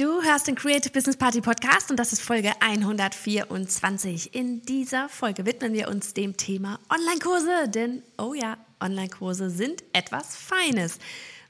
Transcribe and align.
Du 0.00 0.22
hörst 0.22 0.46
den 0.46 0.54
Creative 0.54 0.90
Business 0.90 1.18
Party 1.18 1.42
Podcast 1.42 1.90
und 1.90 1.98
das 1.98 2.14
ist 2.14 2.22
Folge 2.22 2.52
124. 2.60 4.34
In 4.34 4.62
dieser 4.62 5.10
Folge 5.10 5.44
widmen 5.44 5.74
wir 5.74 5.88
uns 5.88 6.14
dem 6.14 6.38
Thema 6.38 6.80
Online-Kurse, 6.88 7.68
denn 7.68 8.02
oh 8.16 8.32
ja, 8.32 8.56
Online-Kurse 8.82 9.50
sind 9.50 9.84
etwas 9.92 10.36
Feines. 10.36 10.98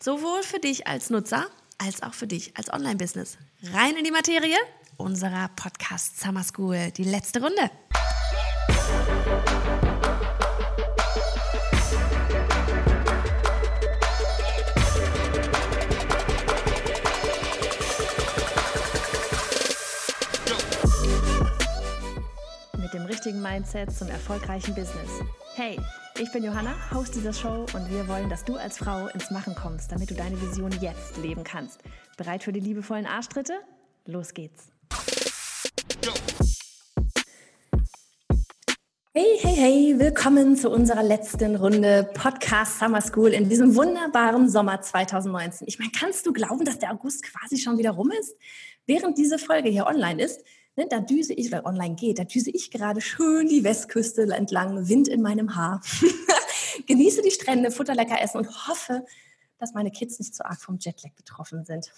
Sowohl 0.03 0.43
für 0.43 0.59
dich 0.59 0.89
als 0.89 1.11
Nutzer 1.11 1.47
als 1.79 2.03
auch 2.03 2.15
für 2.15 2.27
dich 2.27 2.57
als 2.57 2.73
Online-Business. 2.73 3.39
Rein 3.73 3.95
in 3.97 4.03
die 4.03 4.11
Materie 4.11 4.59
unserer 4.97 5.49
Podcast 5.55 6.19
Summer 6.19 6.43
School, 6.43 6.91
die 6.91 7.05
letzte 7.05 7.41
Runde. 7.41 7.71
Richtigen 23.21 23.43
Mindset 23.43 23.93
zum 23.93 24.09
erfolgreichen 24.09 24.75
Business. 24.75 25.11
Hey, 25.55 25.79
ich 26.19 26.33
bin 26.33 26.43
Johanna, 26.43 26.75
Host 26.91 27.15
dieser 27.15 27.35
Show 27.35 27.67
und 27.75 27.91
wir 27.91 28.09
wollen, 28.09 28.31
dass 28.31 28.47
du 28.47 28.57
als 28.57 28.79
Frau 28.79 29.09
ins 29.09 29.31
Machen 29.31 29.55
kommst, 29.55 29.93
damit 29.93 30.11
du 30.11 30.15
deine 30.15 30.41
Vision 30.41 30.71
jetzt 30.81 31.19
leben 31.19 31.45
kannst. 31.45 31.81
Bereit 32.17 32.43
für 32.43 32.53
die 32.53 32.61
liebevollen 32.61 33.05
Arschtritte? 33.05 33.53
Los 34.07 34.33
geht's. 34.33 34.69
Hey, 39.13 39.39
hey, 39.43 39.55
hey, 39.55 39.99
willkommen 39.99 40.57
zu 40.57 40.71
unserer 40.71 41.03
letzten 41.03 41.57
Runde 41.57 42.11
Podcast 42.15 42.79
Summer 42.79 43.03
School 43.03 43.35
in 43.35 43.51
diesem 43.51 43.77
wunderbaren 43.77 44.49
Sommer 44.49 44.81
2019. 44.81 45.69
Ich 45.69 45.79
meine, 45.79 45.91
kannst 45.95 46.27
du 46.27 46.33
glauben, 46.33 46.65
dass 46.65 46.79
der 46.79 46.91
August 46.91 47.23
quasi 47.25 47.59
schon 47.59 47.77
wieder 47.77 47.91
rum 47.91 48.13
ist? 48.19 48.35
Während 48.87 49.19
diese 49.19 49.39
Folge 49.39 49.69
hier 49.69 49.87
online 49.87 50.23
ist, 50.23 50.43
Ne, 50.81 50.87
da 50.89 51.01
düse 51.01 51.35
ich, 51.35 51.49
oder 51.49 51.67
online 51.67 51.95
geht, 51.95 52.19
da 52.19 52.25
düse 52.25 52.51
ich 52.51 52.71
gerade 52.71 53.03
schön 53.03 53.49
die 53.49 53.65
Westküste 53.65 54.23
entlang, 54.23 54.89
Wind 54.89 55.09
in 55.09 55.21
meinem 55.21 55.55
Haar, 55.55 55.83
genieße 56.87 57.21
die 57.21 57.31
Strände, 57.31 57.71
Futter 57.71 57.95
lecker 57.95 58.19
essen 58.23 58.39
und 58.39 58.67
hoffe, 58.67 59.05
dass 59.59 59.75
meine 59.75 59.91
Kids 59.91 60.19
nicht 60.19 60.35
so 60.35 60.43
arg 60.43 60.59
vom 60.59 60.79
Jetlag 60.79 61.13
betroffen 61.13 61.67
sind. 61.67 61.93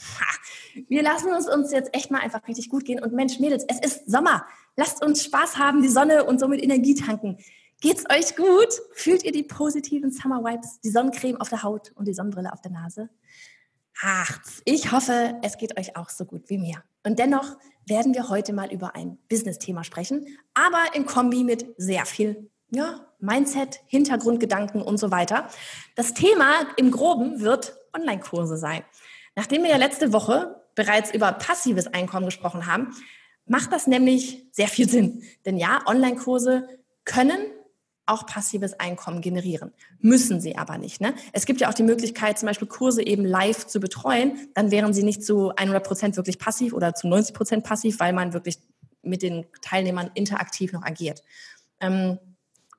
Wir 0.89 1.05
lassen 1.05 1.33
uns 1.33 1.49
uns 1.49 1.71
jetzt 1.71 1.95
echt 1.95 2.11
mal 2.11 2.23
einfach 2.23 2.49
richtig 2.49 2.71
gut 2.71 2.85
gehen. 2.85 3.01
Und 3.01 3.13
Mensch, 3.13 3.39
Mädels, 3.39 3.65
es 3.69 3.79
ist 3.79 4.11
Sommer. 4.11 4.47
Lasst 4.75 5.01
uns 5.05 5.23
Spaß 5.23 5.59
haben, 5.59 5.81
die 5.81 5.89
Sonne 5.89 6.25
und 6.25 6.41
somit 6.41 6.61
Energie 6.61 6.97
tanken. 6.97 7.39
Geht's 7.81 8.05
euch 8.11 8.35
gut? 8.35 8.81
Fühlt 8.95 9.23
ihr 9.23 9.31
die 9.31 9.45
positiven 9.45 10.11
Summer 10.11 10.43
Vibes, 10.43 10.81
die 10.81 10.91
Sonnencreme 10.91 11.41
auf 11.41 11.51
der 11.51 11.63
Haut 11.63 11.93
und 11.95 12.09
die 12.09 12.15
Sonnenbrille 12.15 12.53
auf 12.53 12.63
der 12.63 12.73
Nase? 12.73 13.11
Ach, 14.01 14.41
ich 14.65 14.91
hoffe, 14.91 15.39
es 15.43 15.57
geht 15.57 15.79
euch 15.79 15.95
auch 15.95 16.09
so 16.09 16.25
gut 16.25 16.51
wie 16.51 16.59
mir. 16.59 16.83
Und 17.05 17.19
dennoch 17.19 17.57
werden 17.87 18.15
wir 18.15 18.29
heute 18.29 18.53
mal 18.53 18.73
über 18.73 18.95
ein 18.95 19.19
Business-Thema 19.29 19.85
sprechen, 19.85 20.27
aber 20.55 20.95
in 20.95 21.07
Kombi 21.07 21.45
mit 21.45 21.75
sehr 21.77 22.07
viel 22.07 22.51
ja, 22.71 23.07
Mindset, 23.19 23.81
Hintergrundgedanken 23.87 24.83
und 24.83 24.99
so 24.99 25.11
weiter. 25.11 25.49
Das 25.95 26.15
Thema 26.15 26.67
im 26.77 26.91
Groben 26.91 27.41
wird 27.41 27.77
Online-Kurse 27.93 28.57
sein. 28.57 28.83
Nachdem 29.35 29.63
wir 29.63 29.71
ja 29.71 29.77
letzte 29.77 30.13
Woche 30.13 30.63
bereits 30.75 31.13
über 31.13 31.33
passives 31.33 31.87
Einkommen 31.89 32.27
gesprochen 32.27 32.67
haben, 32.67 32.95
macht 33.47 33.73
das 33.73 33.87
nämlich 33.87 34.47
sehr 34.53 34.69
viel 34.69 34.89
Sinn. 34.89 35.23
Denn 35.45 35.57
ja, 35.57 35.83
Online-Kurse 35.87 36.69
können 37.05 37.41
auch 38.07 38.27
passives 38.27 38.79
Einkommen 38.79 39.21
generieren. 39.21 39.73
Müssen 40.01 40.41
sie 40.41 40.57
aber 40.57 40.79
nicht. 40.79 41.01
Ne? 41.01 41.15
Es 41.33 41.47
gibt 41.47 41.61
ja 41.61 41.69
auch 41.69 41.75
die 41.75 41.83
Möglichkeit, 41.83 42.39
zum 42.39 42.47
Beispiel 42.47 42.69
Kurse 42.69 43.05
eben 43.05 43.25
live 43.25 43.67
zu 43.67 43.81
betreuen. 43.81 44.49
Dann 44.55 44.71
wären 44.71 44.93
sie 44.93 45.03
nicht 45.03 45.25
zu 45.25 45.51
100 45.51 45.87
Prozent 45.87 46.17
wirklich 46.17 46.39
passiv 46.39 46.73
oder 46.73 46.95
zu 46.95 47.07
90 47.07 47.35
Prozent 47.35 47.65
passiv, 47.65 48.01
weil 48.01 48.13
man 48.13 48.33
wirklich 48.33 48.59
mit 49.03 49.23
den 49.23 49.47
Teilnehmern 49.61 50.11
interaktiv 50.15 50.73
noch 50.73 50.83
agiert. 50.83 51.23
Ähm, 51.81 52.19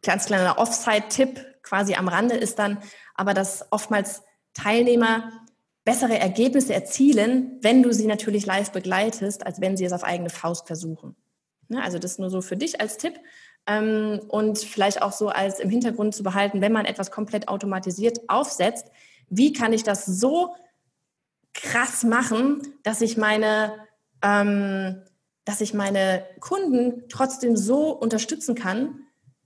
ganz 0.02 0.26
kleiner 0.26 0.58
Offside-Tipp 0.58 1.46
quasi 1.64 1.96
am 1.96 2.08
Rande 2.08 2.36
ist 2.36 2.60
dann 2.60 2.80
aber, 3.16 3.34
dass 3.34 3.66
oftmals 3.72 4.24
Teilnehmer 4.54 5.32
bessere 5.86 6.18
Ergebnisse 6.18 6.74
erzielen, 6.74 7.58
wenn 7.62 7.84
du 7.84 7.94
sie 7.94 8.08
natürlich 8.08 8.46
live 8.46 8.72
begleitest, 8.72 9.46
als 9.46 9.60
wenn 9.60 9.76
sie 9.76 9.86
es 9.86 9.94
auf 9.94 10.04
eigene 10.04 10.30
Faust 10.30 10.68
versuchen. 10.68 11.16
Ne? 11.68 11.82
Also 11.82 12.00
das 12.00 12.20
nur 12.20 12.30
so 12.30 12.42
für 12.42 12.58
dich 12.58 12.80
als 12.80 12.98
Tipp. 12.98 13.20
Ähm, 13.66 14.20
und 14.28 14.58
vielleicht 14.60 15.02
auch 15.02 15.14
so 15.14 15.30
als 15.30 15.60
im 15.60 15.70
Hintergrund 15.70 16.14
zu 16.14 16.24
behalten, 16.24 16.62
wenn 16.62 16.74
man 16.74 16.86
etwas 16.86 17.12
komplett 17.12 17.48
automatisiert 17.48 18.20
aufsetzt, 18.28 18.88
wie 19.30 19.54
kann 19.54 19.74
ich 19.74 19.84
das 19.84 20.06
so 20.06 20.56
krass 21.54 22.04
machen, 22.04 22.62
dass 22.84 23.02
ich 23.02 23.18
meine, 23.18 23.74
ähm, 24.22 25.02
dass 25.46 25.62
ich 25.62 25.74
meine 25.74 26.26
Kunden 26.40 27.04
trotzdem 27.10 27.56
so 27.56 27.92
unterstützen 27.92 28.56
kann, 28.56 29.00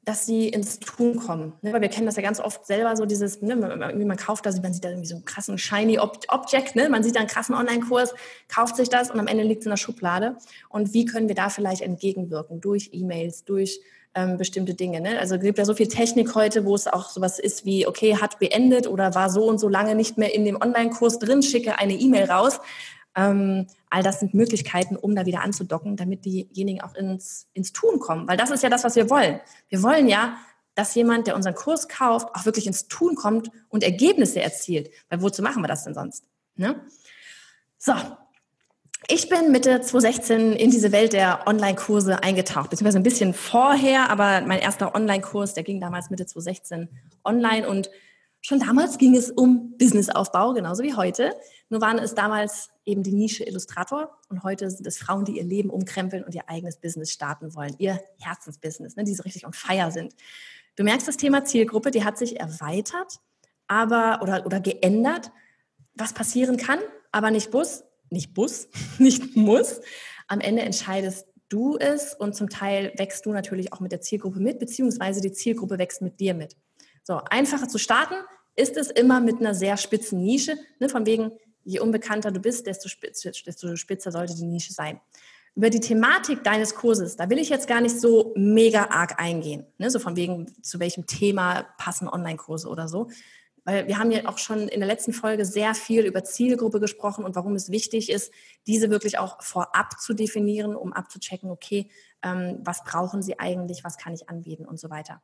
dass 0.07 0.25
sie 0.25 0.47
ins 0.47 0.79
Tun 0.79 1.17
kommen. 1.17 1.51
Ne? 1.61 1.73
Weil 1.73 1.81
wir 1.81 1.89
kennen 1.89 2.05
das 2.05 2.15
ja 2.15 2.21
ganz 2.21 2.39
oft 2.39 2.65
selber, 2.65 2.95
so 2.95 3.05
dieses, 3.05 3.41
ne, 3.41 3.57
man, 3.57 4.07
man 4.07 4.17
kauft 4.17 4.45
das, 4.45 4.61
man 4.61 4.71
sieht 4.71 4.85
da 4.85 4.89
irgendwie 4.89 5.07
so 5.07 5.15
einen 5.15 5.25
krassen 5.25 5.57
shiny 5.57 5.99
Object, 5.99 6.77
ne? 6.77 6.87
man 6.87 7.03
sieht 7.03 7.15
da 7.15 7.19
einen 7.19 7.27
krassen 7.27 7.53
Online-Kurs, 7.53 8.15
kauft 8.47 8.77
sich 8.77 8.87
das 8.87 9.11
und 9.11 9.19
am 9.19 9.27
Ende 9.27 9.43
liegt 9.43 9.61
es 9.61 9.65
in 9.65 9.71
der 9.71 9.77
Schublade. 9.77 10.37
Und 10.69 10.93
wie 10.93 11.03
können 11.03 11.27
wir 11.27 11.35
da 11.35 11.49
vielleicht 11.49 11.81
entgegenwirken? 11.81 12.61
Durch 12.61 12.91
E-Mails, 12.93 13.43
durch 13.43 13.81
ähm, 14.17 14.35
bestimmte 14.35 14.73
Dinge. 14.73 14.99
Ne? 14.99 15.19
Also 15.19 15.35
es 15.35 15.41
gibt 15.41 15.59
ja 15.59 15.65
so 15.65 15.75
viel 15.75 15.87
Technik 15.87 16.33
heute, 16.33 16.65
wo 16.65 16.73
es 16.73 16.87
auch 16.87 17.09
sowas 17.09 17.37
ist 17.37 17.65
wie, 17.65 17.85
okay, 17.85 18.17
hat 18.17 18.39
beendet 18.39 18.87
oder 18.87 19.13
war 19.13 19.29
so 19.29 19.45
und 19.45 19.59
so 19.59 19.69
lange 19.69 19.93
nicht 19.93 20.17
mehr 20.17 20.33
in 20.33 20.43
dem 20.43 20.59
Online-Kurs 20.59 21.19
drin, 21.19 21.43
schicke 21.43 21.77
eine 21.77 21.93
E-Mail 21.93 22.25
raus. 22.25 22.59
Ähm, 23.15 23.67
all 23.91 24.01
das 24.01 24.19
sind 24.19 24.33
Möglichkeiten, 24.33 24.95
um 24.95 25.15
da 25.15 25.27
wieder 25.27 25.43
anzudocken, 25.43 25.97
damit 25.97 26.25
diejenigen 26.25 26.81
auch 26.81 26.95
ins, 26.95 27.47
ins 27.53 27.73
Tun 27.73 27.99
kommen. 27.99 28.27
Weil 28.27 28.37
das 28.37 28.49
ist 28.49 28.63
ja 28.63 28.69
das, 28.69 28.83
was 28.83 28.95
wir 28.95 29.07
wollen. 29.11 29.39
Wir 29.69 29.83
wollen 29.83 30.09
ja, 30.09 30.37
dass 30.73 30.95
jemand, 30.95 31.27
der 31.27 31.35
unseren 31.35 31.55
Kurs 31.55 31.87
kauft, 31.87 32.33
auch 32.33 32.45
wirklich 32.45 32.65
ins 32.65 32.87
Tun 32.87 33.13
kommt 33.13 33.51
und 33.69 33.83
Ergebnisse 33.83 34.41
erzielt. 34.41 34.89
Weil 35.09 35.21
wozu 35.21 35.43
machen 35.43 35.61
wir 35.61 35.67
das 35.67 35.83
denn 35.83 35.93
sonst? 35.93 36.25
Ne? 36.55 36.81
So, 37.77 37.93
ich 39.07 39.29
bin 39.29 39.51
Mitte 39.51 39.79
2016 39.81 40.53
in 40.53 40.71
diese 40.71 40.91
Welt 40.91 41.13
der 41.13 41.47
Online-Kurse 41.47 42.23
eingetaucht, 42.23 42.71
beziehungsweise 42.71 42.97
ein 42.97 43.03
bisschen 43.03 43.33
vorher, 43.33 44.09
aber 44.09 44.41
mein 44.41 44.59
erster 44.59 44.95
Online-Kurs, 44.95 45.53
der 45.53 45.63
ging 45.63 45.79
damals 45.79 46.09
Mitte 46.09 46.25
2016 46.25 46.89
online 47.23 47.69
und 47.69 47.91
schon 48.41 48.59
damals 48.59 48.97
ging 48.97 49.15
es 49.15 49.29
um 49.29 49.77
Businessaufbau, 49.77 50.53
genauso 50.53 50.83
wie 50.83 50.95
heute. 50.95 51.33
Nur 51.69 51.81
waren 51.81 51.99
es 51.99 52.15
damals 52.15 52.69
eben 52.85 53.03
die 53.03 53.13
Nische 53.13 53.43
Illustrator 53.43 54.17
und 54.29 54.43
heute 54.43 54.69
sind 54.71 54.87
es 54.87 54.97
Frauen, 54.97 55.25
die 55.25 55.37
ihr 55.37 55.43
Leben 55.43 55.69
umkrempeln 55.69 56.23
und 56.23 56.33
ihr 56.33 56.49
eigenes 56.49 56.77
Business 56.77 57.11
starten 57.11 57.55
wollen, 57.55 57.75
ihr 57.77 58.01
Herzensbusiness, 58.19 58.95
ne, 58.95 59.03
die 59.03 59.13
so 59.13 59.23
richtig 59.23 59.45
on 59.45 59.53
fire 59.53 59.91
sind. 59.91 60.15
Du 60.75 60.83
merkst, 60.83 61.07
das 61.07 61.17
Thema 61.17 61.45
Zielgruppe, 61.45 61.91
die 61.91 62.03
hat 62.03 62.17
sich 62.17 62.39
erweitert, 62.39 63.19
aber 63.67 64.19
oder, 64.21 64.45
oder 64.45 64.59
geändert, 64.59 65.31
was 65.93 66.13
passieren 66.13 66.57
kann, 66.57 66.79
aber 67.11 67.31
nicht 67.31 67.51
Bus, 67.51 67.83
nicht 68.09 68.33
Bus, 68.33 68.67
nicht 68.97 69.35
muss. 69.35 69.81
Am 70.27 70.39
Ende 70.39 70.61
entscheidest 70.61 71.27
du 71.49 71.77
es 71.77 72.13
und 72.13 72.35
zum 72.35 72.49
Teil 72.49 72.91
wächst 72.97 73.25
du 73.25 73.31
natürlich 73.31 73.73
auch 73.73 73.79
mit 73.79 73.91
der 73.91 74.01
Zielgruppe 74.01 74.39
mit, 74.39 74.59
beziehungsweise 74.59 75.21
die 75.21 75.31
Zielgruppe 75.31 75.77
wächst 75.77 76.01
mit 76.01 76.19
dir 76.19 76.33
mit. 76.33 76.55
So, 77.03 77.21
einfacher 77.29 77.69
zu 77.69 77.77
starten 77.77 78.15
ist 78.55 78.75
es 78.75 78.89
immer 78.89 79.21
mit 79.21 79.39
einer 79.39 79.55
sehr 79.55 79.77
spitzen 79.77 80.21
Nische, 80.21 80.57
ne, 80.79 80.89
von 80.89 81.05
wegen, 81.05 81.31
je 81.63 81.79
unbekannter 81.79 82.31
du 82.31 82.39
bist, 82.39 82.67
desto, 82.67 82.89
spitz, 82.89 83.21
desto 83.21 83.75
spitzer 83.75 84.11
sollte 84.11 84.35
die 84.35 84.45
Nische 84.45 84.73
sein. 84.73 84.99
Über 85.55 85.69
die 85.69 85.79
Thematik 85.79 86.43
deines 86.43 86.75
Kurses, 86.75 87.15
da 87.15 87.29
will 87.29 87.39
ich 87.39 87.49
jetzt 87.49 87.67
gar 87.67 87.81
nicht 87.81 87.99
so 87.99 88.33
mega 88.35 88.89
arg 88.89 89.19
eingehen, 89.19 89.65
ne, 89.77 89.89
so 89.89 89.99
von 89.99 90.15
wegen, 90.15 90.51
zu 90.61 90.79
welchem 90.79 91.05
Thema 91.05 91.67
passen 91.77 92.09
Online-Kurse 92.09 92.67
oder 92.67 92.87
so, 92.87 93.09
weil 93.67 93.85
wir 93.85 93.99
haben 93.99 94.11
ja 94.11 94.29
auch 94.29 94.37
schon 94.37 94.69
in 94.69 94.79
der 94.79 94.87
letzten 94.87 95.11
Folge 95.11 95.43
sehr 95.43 95.75
viel 95.75 96.05
über 96.05 96.23
Zielgruppe 96.23 96.79
gesprochen 96.79 97.25
und 97.25 97.35
warum 97.35 97.53
es 97.53 97.69
wichtig 97.69 98.09
ist, 98.09 98.31
diese 98.65 98.89
wirklich 98.89 99.19
auch 99.19 99.43
vorab 99.43 99.99
zu 99.99 100.13
definieren, 100.13 100.73
um 100.73 100.93
abzuchecken, 100.93 101.51
okay, 101.51 101.89
ähm, 102.23 102.59
was 102.63 102.85
brauchen 102.85 103.21
sie 103.21 103.39
eigentlich, 103.39 103.83
was 103.83 103.97
kann 103.97 104.13
ich 104.13 104.29
anbieten 104.29 104.63
und 104.63 104.79
so 104.79 104.89
weiter. 104.89 105.21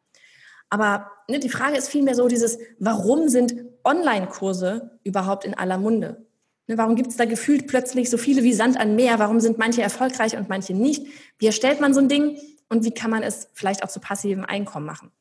Aber 0.70 1.10
ne, 1.30 1.40
die 1.40 1.48
Frage 1.48 1.78
ist 1.78 1.88
vielmehr 1.88 2.16
so 2.16 2.28
dieses, 2.28 2.58
warum 2.80 3.30
sind 3.30 3.56
Online-Kurse 3.86 5.00
überhaupt 5.06 5.46
in 5.46 5.54
aller 5.54 5.78
Munde? 5.78 6.26
Ne, 6.68 6.78
warum 6.78 6.98
gibt 6.98 7.12
es 7.12 7.16
da 7.16 7.24
gefühlt 7.24 7.68
plötzlich 7.68 8.10
so 8.10 8.18
viele 8.18 8.44
wie 8.44 8.54
Sand 8.54 8.78
an 8.78 8.98
Meer? 8.98 9.20
Warum 9.20 9.40
sind 9.40 9.58
manche 9.58 9.82
erfolgreich 9.82 10.36
und 10.36 10.50
manche 10.50 10.74
nicht? 10.74 11.08
Wie 11.38 11.46
erstellt 11.46 11.80
man 11.80 11.94
so 11.94 12.02
ein 12.02 12.10
Ding 12.10 12.38
und 12.68 12.84
wie 12.84 12.92
kann 12.92 13.10
man 13.10 13.24
es 13.24 13.48
vielleicht 13.54 13.84
auch 13.84 13.90
zu 13.90 14.02
passivem 14.02 14.44
Einkommen 14.44 14.86
machen? 14.86 15.14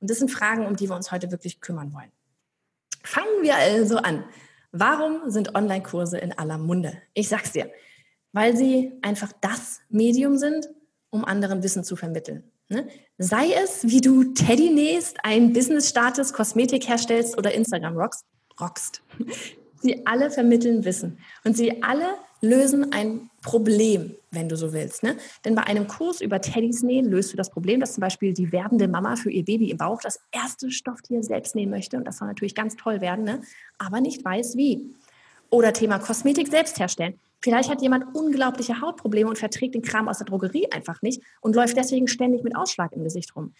Und 0.00 0.08
das 0.08 0.18
sind 0.18 0.30
Fragen, 0.30 0.64
um 0.64 0.76
die 0.76 0.88
wir 0.88 0.96
uns 0.96 1.12
heute 1.12 1.30
wirklich 1.30 1.60
kümmern 1.60 1.92
wollen. 1.92 2.10
Fangen 3.02 3.42
wir 3.42 3.56
also 3.56 3.98
an. 3.98 4.24
Warum 4.72 5.30
sind 5.30 5.54
Online-Kurse 5.54 6.18
in 6.18 6.36
aller 6.38 6.58
Munde? 6.58 7.02
Ich 7.14 7.28
sag's 7.28 7.52
dir, 7.52 7.70
weil 8.32 8.56
sie 8.56 8.92
einfach 9.02 9.32
das 9.40 9.80
Medium 9.88 10.36
sind, 10.36 10.68
um 11.10 11.24
anderen 11.24 11.62
Wissen 11.62 11.82
zu 11.82 11.96
vermitteln. 11.96 12.44
Ne? 12.68 12.88
Sei 13.18 13.52
es, 13.52 13.84
wie 13.88 14.00
du 14.00 14.32
Teddy 14.32 14.70
nähst, 14.70 15.18
ein 15.24 15.52
Business 15.52 15.88
startest, 15.88 16.34
Kosmetik 16.34 16.88
herstellst 16.88 17.36
oder 17.36 17.52
Instagram 17.52 17.96
rockst, 17.96 18.24
rockst. 18.60 19.02
Sie 19.82 20.06
alle 20.06 20.30
vermitteln 20.30 20.84
Wissen 20.84 21.18
und 21.42 21.56
sie 21.56 21.82
alle 21.82 22.16
lösen 22.40 22.92
ein 22.92 23.30
Problem, 23.42 24.14
wenn 24.30 24.48
du 24.48 24.56
so 24.56 24.72
willst. 24.72 25.02
Ne? 25.02 25.16
Denn 25.44 25.54
bei 25.54 25.62
einem 25.62 25.88
Kurs 25.88 26.20
über 26.20 26.40
Teddys 26.40 26.82
nähen 26.82 27.10
löst 27.10 27.32
du 27.32 27.36
das 27.36 27.50
Problem, 27.50 27.80
dass 27.80 27.94
zum 27.94 28.02
Beispiel 28.02 28.32
die 28.32 28.52
werdende 28.52 28.88
Mama 28.88 29.16
für 29.16 29.30
ihr 29.30 29.44
Baby 29.44 29.70
im 29.70 29.78
Bauch 29.78 30.00
das 30.02 30.20
erste 30.32 30.70
Stofftier 30.70 31.22
selbst 31.22 31.54
nähen 31.54 31.70
möchte. 31.70 31.96
Und 31.96 32.04
das 32.04 32.18
soll 32.18 32.28
natürlich 32.28 32.54
ganz 32.54 32.76
toll 32.76 33.00
werden, 33.00 33.24
ne? 33.24 33.42
aber 33.78 34.00
nicht 34.00 34.24
weiß 34.24 34.56
wie. 34.56 34.94
Oder 35.50 35.72
Thema 35.72 35.98
Kosmetik 35.98 36.48
selbst 36.48 36.78
herstellen. 36.78 37.18
Vielleicht 37.42 37.70
hat 37.70 37.80
jemand 37.80 38.14
unglaubliche 38.14 38.82
Hautprobleme 38.82 39.30
und 39.30 39.38
verträgt 39.38 39.74
den 39.74 39.82
Kram 39.82 40.08
aus 40.08 40.18
der 40.18 40.26
Drogerie 40.26 40.70
einfach 40.70 41.00
nicht 41.00 41.22
und 41.40 41.56
läuft 41.56 41.76
deswegen 41.76 42.06
ständig 42.06 42.44
mit 42.44 42.54
Ausschlag 42.54 42.92
im 42.92 43.02
Gesicht 43.02 43.34
rum. 43.34 43.54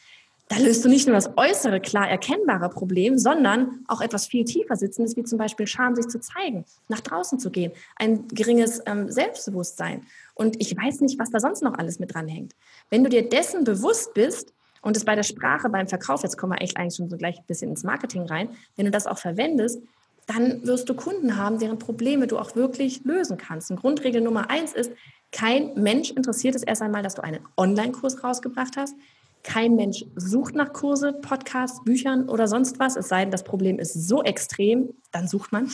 Da 0.50 0.58
löst 0.58 0.84
du 0.84 0.88
nicht 0.88 1.06
nur 1.06 1.14
das 1.14 1.30
äußere, 1.36 1.78
klar 1.78 2.10
erkennbare 2.10 2.70
Problem, 2.70 3.18
sondern 3.18 3.84
auch 3.86 4.00
etwas 4.00 4.26
viel 4.26 4.44
tiefer 4.44 4.74
sitzendes, 4.74 5.16
wie 5.16 5.22
zum 5.22 5.38
Beispiel 5.38 5.68
Scham, 5.68 5.94
sich 5.94 6.08
zu 6.08 6.18
zeigen, 6.18 6.64
nach 6.88 6.98
draußen 6.98 7.38
zu 7.38 7.50
gehen, 7.52 7.70
ein 7.94 8.26
geringes 8.26 8.82
ähm, 8.84 9.08
Selbstbewusstsein. 9.08 10.02
Und 10.34 10.60
ich 10.60 10.76
weiß 10.76 11.02
nicht, 11.02 11.20
was 11.20 11.30
da 11.30 11.38
sonst 11.38 11.62
noch 11.62 11.78
alles 11.78 12.00
mit 12.00 12.12
dranhängt. 12.12 12.56
Wenn 12.90 13.04
du 13.04 13.10
dir 13.10 13.28
dessen 13.28 13.62
bewusst 13.62 14.12
bist, 14.12 14.52
und 14.82 14.96
es 14.96 15.04
bei 15.04 15.14
der 15.14 15.22
Sprache, 15.22 15.68
beim 15.68 15.86
Verkauf, 15.86 16.24
jetzt 16.24 16.36
kommen 16.36 16.54
wir 16.54 16.62
echt 16.62 16.76
eigentlich 16.76 16.96
schon 16.96 17.10
so 17.10 17.16
gleich 17.16 17.38
ein 17.38 17.44
bisschen 17.46 17.70
ins 17.70 17.84
Marketing 17.84 18.22
rein, 18.22 18.48
wenn 18.76 18.86
du 18.86 18.90
das 18.90 19.06
auch 19.06 19.18
verwendest, 19.18 19.80
dann 20.26 20.66
wirst 20.66 20.88
du 20.88 20.94
Kunden 20.94 21.36
haben, 21.36 21.60
deren 21.60 21.78
Probleme 21.78 22.26
du 22.26 22.38
auch 22.38 22.56
wirklich 22.56 23.04
lösen 23.04 23.36
kannst. 23.36 23.70
Und 23.70 23.78
Grundregel 23.78 24.20
Nummer 24.20 24.50
eins 24.50 24.72
ist, 24.72 24.90
kein 25.30 25.74
Mensch 25.74 26.10
interessiert 26.10 26.56
es 26.56 26.64
erst 26.64 26.82
einmal, 26.82 27.02
dass 27.02 27.14
du 27.14 27.22
einen 27.22 27.40
Online-Kurs 27.56 28.24
rausgebracht 28.24 28.76
hast. 28.76 28.94
Kein 29.42 29.74
Mensch 29.76 30.04
sucht 30.16 30.54
nach 30.54 30.72
Kurse, 30.72 31.12
Podcasts, 31.12 31.82
Büchern 31.84 32.28
oder 32.28 32.46
sonst 32.46 32.78
was. 32.78 32.96
Es 32.96 33.08
sei 33.08 33.22
denn, 33.22 33.30
das 33.30 33.44
Problem 33.44 33.78
ist 33.78 33.94
so 33.94 34.22
extrem, 34.22 34.90
dann 35.12 35.28
sucht 35.28 35.52
man. 35.52 35.70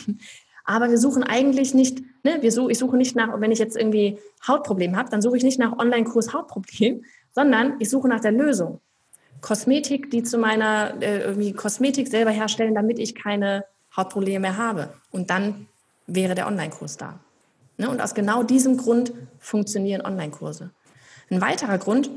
Aber 0.63 0.89
wir 0.89 0.97
suchen 0.97 1.23
eigentlich 1.23 1.73
nicht, 1.73 2.01
ne, 2.23 2.37
wir 2.41 2.51
such, 2.51 2.69
ich 2.69 2.77
suche 2.77 2.97
nicht 2.97 3.15
nach, 3.15 3.39
wenn 3.39 3.51
ich 3.51 3.59
jetzt 3.59 3.77
irgendwie 3.77 4.19
Hautproblem 4.45 4.97
habe, 4.97 5.09
dann 5.09 5.21
suche 5.21 5.37
ich 5.37 5.43
nicht 5.43 5.59
nach 5.59 5.77
Online-Kurs 5.77 6.33
Hautproblem, 6.33 7.03
sondern 7.31 7.75
ich 7.79 7.89
suche 7.89 8.07
nach 8.07 8.19
der 8.19 8.33
Lösung. 8.33 8.81
Kosmetik, 9.41 10.11
die 10.11 10.23
zu 10.23 10.37
meiner 10.37 10.95
äh, 11.01 11.19
irgendwie 11.19 11.53
Kosmetik 11.53 12.07
selber 12.07 12.31
herstellen, 12.31 12.75
damit 12.75 12.99
ich 12.99 13.15
keine 13.15 13.65
Hautprobleme 13.95 14.39
mehr 14.39 14.57
habe. 14.57 14.93
Und 15.11 15.29
dann 15.29 15.67
wäre 16.05 16.35
der 16.35 16.47
Online-Kurs 16.47 16.97
da. 16.97 17.19
Ne? 17.77 17.89
Und 17.89 18.01
aus 18.01 18.13
genau 18.13 18.43
diesem 18.43 18.77
Grund 18.77 19.13
funktionieren 19.39 20.01
Online-Kurse. 20.01 20.71
Ein 21.29 21.41
weiterer 21.41 21.77
Grund, 21.77 22.09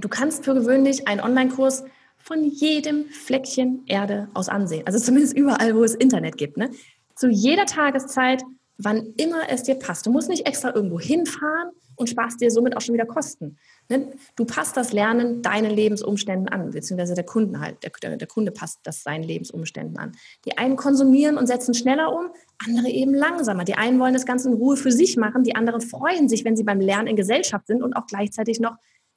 du 0.00 0.08
kannst 0.08 0.44
für 0.44 0.54
gewöhnlich 0.54 1.08
einen 1.08 1.20
Online-Kurs 1.20 1.84
von 2.18 2.44
jedem 2.44 3.06
Fleckchen 3.06 3.84
Erde 3.86 4.28
aus 4.34 4.48
ansehen. 4.48 4.86
Also 4.86 4.98
zumindest 4.98 5.36
überall, 5.36 5.74
wo 5.74 5.84
es 5.84 5.94
Internet 5.94 6.36
gibt. 6.36 6.56
Ne? 6.56 6.70
Zu 7.14 7.28
jeder 7.28 7.64
Tageszeit, 7.64 8.42
wann 8.76 9.14
immer 9.16 9.48
es 9.48 9.62
dir 9.62 9.74
passt. 9.74 10.06
Du 10.06 10.10
musst 10.10 10.28
nicht 10.28 10.46
extra 10.46 10.74
irgendwo 10.74 11.00
hinfahren 11.00 11.70
und 11.96 12.08
sparst 12.08 12.40
dir 12.40 12.50
somit 12.50 12.76
auch 12.76 12.80
schon 12.80 12.94
wieder 12.94 13.06
Kosten. 13.06 13.56
Ne? 13.88 14.12
Du 14.36 14.44
passt 14.44 14.76
das 14.76 14.92
Lernen 14.92 15.42
deinen 15.42 15.70
Lebensumständen 15.70 16.48
an, 16.48 16.70
beziehungsweise 16.70 17.14
der 17.14 17.24
Kunden 17.24 17.60
halt, 17.60 17.76
der, 17.82 18.16
der 18.16 18.28
Kunde 18.28 18.52
passt 18.52 18.80
das 18.84 19.02
seinen 19.02 19.24
Lebensumständen 19.24 19.98
an. 19.98 20.12
Die 20.44 20.56
einen 20.56 20.76
konsumieren 20.76 21.38
und 21.38 21.46
setzen 21.46 21.74
schneller 21.74 22.12
um, 22.12 22.30
andere 22.64 22.88
eben 22.88 23.14
langsamer. 23.14 23.64
Die 23.64 23.74
einen 23.74 23.98
wollen 23.98 24.14
das 24.14 24.26
Ganze 24.26 24.48
in 24.48 24.54
Ruhe 24.54 24.76
für 24.76 24.92
sich 24.92 25.16
machen, 25.16 25.42
die 25.42 25.56
anderen 25.56 25.80
freuen 25.80 26.28
sich, 26.28 26.44
wenn 26.44 26.56
sie 26.56 26.64
beim 26.64 26.80
Lernen 26.80 27.08
in 27.08 27.16
Gesellschaft 27.16 27.66
sind 27.66 27.82
und 27.82 27.94
auch 27.94 28.06
gleichzeitig 28.06 28.60
noch 28.60 28.76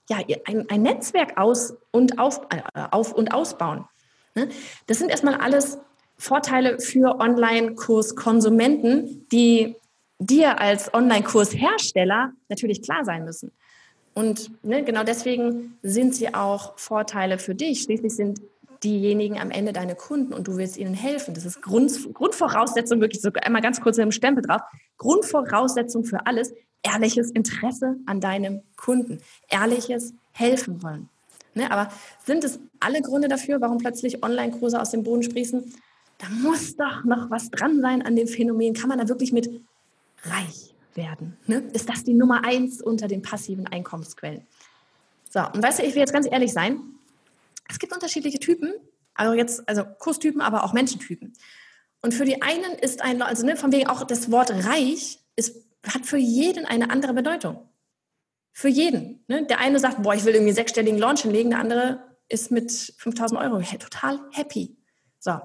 ja, 0.09 0.17
ein, 0.45 0.69
ein 0.69 0.81
Netzwerk 0.81 1.37
aus 1.37 1.75
und 1.91 2.19
auf, 2.19 2.41
äh, 2.49 2.61
auf 2.91 3.13
und 3.13 3.33
ausbauen. 3.33 3.85
Ne? 4.35 4.49
Das 4.87 4.99
sind 4.99 5.09
erstmal 5.09 5.35
alles 5.35 5.77
Vorteile 6.17 6.79
für 6.79 7.19
Online-Kurs-Konsumenten, 7.19 9.27
die 9.31 9.75
dir 10.19 10.59
als 10.59 10.93
Online-Kurshersteller 10.93 12.31
natürlich 12.47 12.83
klar 12.83 13.03
sein 13.03 13.25
müssen. 13.25 13.51
Und 14.13 14.51
ne, 14.63 14.83
genau 14.83 15.03
deswegen 15.03 15.77
sind 15.81 16.15
sie 16.15 16.33
auch 16.33 16.77
Vorteile 16.77 17.39
für 17.39 17.55
dich. 17.55 17.83
Schließlich 17.83 18.13
sind 18.13 18.41
diejenigen 18.83 19.39
am 19.39 19.51
Ende 19.51 19.73
deine 19.73 19.95
Kunden 19.95 20.33
und 20.33 20.47
du 20.47 20.57
willst 20.57 20.77
ihnen 20.77 20.93
helfen. 20.93 21.33
Das 21.33 21.45
ist 21.45 21.61
Grund, 21.61 22.13
Grundvoraussetzung, 22.13 22.99
wirklich 22.99 23.21
so 23.21 23.29
einmal 23.41 23.61
ganz 23.61 23.79
kurz 23.81 23.97
mit 23.97 24.05
dem 24.05 24.11
Stempel 24.11 24.43
drauf. 24.43 24.61
Grundvoraussetzung 24.97 26.03
für 26.03 26.25
alles, 26.25 26.53
ehrliches 26.83 27.31
Interesse 27.31 27.97
an 28.05 28.21
deinem 28.21 28.61
Kunden, 28.75 29.19
ehrliches 29.49 30.13
Helfen 30.31 30.81
wollen. 30.81 31.09
Ne, 31.53 31.69
aber 31.69 31.91
sind 32.23 32.43
es 32.43 32.59
alle 32.79 33.01
Gründe 33.01 33.27
dafür, 33.27 33.59
warum 33.59 33.77
plötzlich 33.77 34.23
Online-Kurse 34.23 34.79
aus 34.79 34.91
dem 34.91 35.03
Boden 35.03 35.21
sprießen? 35.21 35.73
Da 36.17 36.27
muss 36.29 36.77
doch 36.77 37.03
noch 37.03 37.29
was 37.29 37.49
dran 37.49 37.81
sein 37.81 38.01
an 38.03 38.15
dem 38.15 38.27
Phänomen. 38.27 38.73
Kann 38.73 38.87
man 38.87 38.99
da 38.99 39.09
wirklich 39.09 39.33
mit 39.33 39.49
reich 40.23 40.73
werden? 40.95 41.37
Ne? 41.47 41.63
Ist 41.73 41.89
das 41.89 42.03
die 42.03 42.13
Nummer 42.13 42.45
eins 42.45 42.81
unter 42.81 43.07
den 43.07 43.21
passiven 43.21 43.67
Einkommensquellen? 43.67 44.45
So, 45.29 45.39
und 45.39 45.61
weißt 45.61 45.79
du, 45.79 45.83
ich 45.83 45.93
will 45.93 46.01
jetzt 46.01 46.13
ganz 46.13 46.27
ehrlich 46.29 46.53
sein. 46.53 46.79
Es 47.71 47.79
gibt 47.79 47.93
unterschiedliche 47.93 48.39
Typen, 48.39 48.73
also 49.13 49.33
jetzt, 49.33 49.67
also 49.67 49.83
Kurstypen, 49.99 50.41
aber 50.41 50.63
auch 50.63 50.73
Menschentypen. 50.73 51.33
Und 52.01 52.13
für 52.13 52.25
die 52.25 52.41
einen 52.41 52.73
ist 52.73 53.01
ein, 53.01 53.21
also 53.21 53.45
ne, 53.45 53.55
von 53.55 53.71
wegen 53.71 53.87
auch 53.87 54.03
das 54.03 54.31
Wort 54.31 54.51
reich 54.51 55.19
ist, 55.35 55.55
hat 55.87 56.05
für 56.05 56.17
jeden 56.17 56.65
eine 56.65 56.89
andere 56.89 57.13
Bedeutung. 57.13 57.69
Für 58.53 58.67
jeden. 58.67 59.23
Ne? 59.27 59.45
Der 59.45 59.59
eine 59.59 59.79
sagt, 59.79 60.03
boah, 60.03 60.13
ich 60.13 60.25
will 60.25 60.33
irgendwie 60.33 60.53
sechsstelligen 60.53 60.99
Launch 60.99 61.21
hinlegen, 61.21 61.51
der 61.51 61.59
andere 61.59 62.03
ist 62.27 62.51
mit 62.51 62.71
5000 62.71 63.39
Euro 63.39 63.61
total 63.61 64.19
happy. 64.31 64.77
So. 65.19 65.39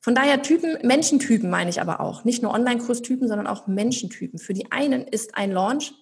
Von 0.00 0.14
daher 0.14 0.42
Typen, 0.42 0.78
Menschentypen 0.82 1.48
meine 1.48 1.70
ich 1.70 1.80
aber 1.80 2.00
auch. 2.00 2.24
Nicht 2.24 2.42
nur 2.42 2.52
Online-Kurstypen, 2.52 3.28
sondern 3.28 3.46
auch 3.46 3.68
Menschentypen. 3.68 4.38
Für 4.40 4.52
die 4.52 4.72
einen 4.72 5.06
ist 5.06 5.36
ein 5.36 5.52
Launch 5.52 5.94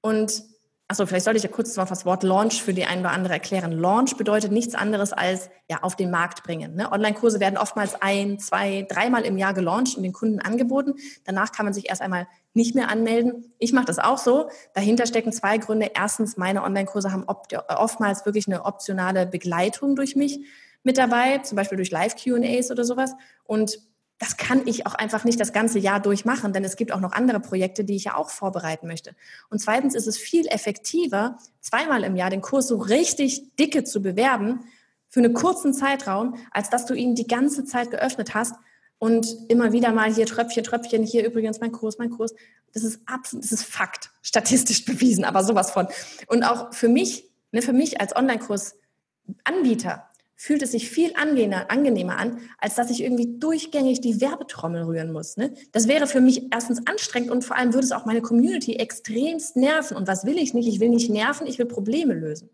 und 0.00 0.42
Achso, 0.90 1.06
vielleicht 1.06 1.24
sollte 1.24 1.36
ich 1.36 1.44
ja 1.44 1.48
kurz 1.48 1.76
noch 1.76 1.86
das 1.86 2.04
Wort 2.04 2.24
Launch 2.24 2.64
für 2.64 2.74
die 2.74 2.84
ein 2.84 2.98
oder 2.98 3.12
andere 3.12 3.34
erklären. 3.34 3.70
Launch 3.70 4.16
bedeutet 4.16 4.50
nichts 4.50 4.74
anderes 4.74 5.12
als 5.12 5.48
ja 5.70 5.84
auf 5.84 5.94
den 5.94 6.10
Markt 6.10 6.42
bringen. 6.42 6.74
Ne? 6.74 6.90
Online-Kurse 6.90 7.38
werden 7.38 7.58
oftmals 7.58 8.02
ein, 8.02 8.40
zwei, 8.40 8.84
dreimal 8.88 9.22
im 9.22 9.38
Jahr 9.38 9.54
gelauncht 9.54 9.96
und 9.96 10.02
den 10.02 10.12
Kunden 10.12 10.40
angeboten. 10.40 10.94
Danach 11.24 11.52
kann 11.52 11.64
man 11.64 11.74
sich 11.74 11.88
erst 11.88 12.02
einmal 12.02 12.26
nicht 12.54 12.74
mehr 12.74 12.88
anmelden. 12.88 13.52
Ich 13.60 13.72
mache 13.72 13.84
das 13.84 14.00
auch 14.00 14.18
so. 14.18 14.48
Dahinter 14.74 15.06
stecken 15.06 15.30
zwei 15.30 15.58
Gründe. 15.58 15.92
Erstens, 15.94 16.36
meine 16.36 16.64
Online-Kurse 16.64 17.12
haben 17.12 17.24
oftmals 17.68 18.26
wirklich 18.26 18.48
eine 18.48 18.64
optionale 18.64 19.26
Begleitung 19.26 19.94
durch 19.94 20.16
mich 20.16 20.40
mit 20.82 20.98
dabei, 20.98 21.38
zum 21.38 21.54
Beispiel 21.54 21.76
durch 21.76 21.92
Live-QAs 21.92 22.72
oder 22.72 22.82
sowas. 22.82 23.14
Und 23.44 23.78
das 24.20 24.36
kann 24.36 24.66
ich 24.66 24.86
auch 24.86 24.94
einfach 24.94 25.24
nicht 25.24 25.40
das 25.40 25.54
ganze 25.54 25.78
Jahr 25.78 25.98
durchmachen, 25.98 26.52
denn 26.52 26.62
es 26.62 26.76
gibt 26.76 26.92
auch 26.92 27.00
noch 27.00 27.12
andere 27.12 27.40
Projekte, 27.40 27.84
die 27.84 27.96
ich 27.96 28.04
ja 28.04 28.16
auch 28.16 28.28
vorbereiten 28.28 28.86
möchte. 28.86 29.16
Und 29.48 29.60
zweitens 29.60 29.94
ist 29.94 30.06
es 30.06 30.18
viel 30.18 30.46
effektiver, 30.46 31.38
zweimal 31.60 32.04
im 32.04 32.16
Jahr 32.16 32.28
den 32.28 32.42
Kurs 32.42 32.68
so 32.68 32.76
richtig 32.76 33.56
dicke 33.56 33.82
zu 33.82 34.02
bewerben 34.02 34.60
für 35.08 35.20
einen 35.20 35.32
kurzen 35.32 35.72
Zeitraum, 35.72 36.36
als 36.50 36.68
dass 36.68 36.84
du 36.84 36.92
ihn 36.92 37.14
die 37.14 37.26
ganze 37.26 37.64
Zeit 37.64 37.90
geöffnet 37.90 38.34
hast 38.34 38.56
und 38.98 39.26
immer 39.48 39.72
wieder 39.72 39.90
mal 39.90 40.12
hier 40.12 40.26
Tröpfchen, 40.26 40.64
Tröpfchen, 40.64 41.02
hier 41.02 41.24
übrigens 41.24 41.58
mein 41.60 41.72
Kurs, 41.72 41.96
mein 41.96 42.10
Kurs. 42.10 42.34
Das 42.74 42.84
ist 42.84 43.00
absolut, 43.06 43.42
das 43.42 43.52
ist 43.52 43.64
Fakt, 43.64 44.10
statistisch 44.20 44.84
bewiesen, 44.84 45.24
aber 45.24 45.42
sowas 45.44 45.70
von. 45.70 45.88
Und 46.26 46.44
auch 46.44 46.74
für 46.74 46.88
mich, 46.88 47.24
ne, 47.52 47.62
für 47.62 47.72
mich 47.72 48.02
als 48.02 48.14
Online-Kurs-Anbieter 48.14 50.09
fühlt 50.40 50.62
es 50.62 50.72
sich 50.72 50.88
viel 50.88 51.12
angenehmer, 51.16 52.16
an, 52.16 52.40
als 52.56 52.74
dass 52.74 52.88
ich 52.88 53.02
irgendwie 53.02 53.38
durchgängig 53.38 54.00
die 54.00 54.22
Werbetrommel 54.22 54.84
rühren 54.84 55.12
muss. 55.12 55.36
Ne? 55.36 55.52
Das 55.72 55.86
wäre 55.86 56.06
für 56.06 56.22
mich 56.22 56.50
erstens 56.50 56.80
anstrengend 56.86 57.30
und 57.30 57.44
vor 57.44 57.58
allem 57.58 57.74
würde 57.74 57.84
es 57.84 57.92
auch 57.92 58.06
meine 58.06 58.22
Community 58.22 58.76
extremst 58.76 59.56
nerven. 59.56 59.98
Und 59.98 60.08
was 60.08 60.24
will 60.24 60.38
ich 60.38 60.54
nicht? 60.54 60.66
Ich 60.66 60.80
will 60.80 60.88
nicht 60.88 61.10
nerven, 61.10 61.46
ich 61.46 61.58
will 61.58 61.66
Probleme 61.66 62.14
lösen. 62.14 62.48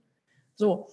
So. 0.57 0.89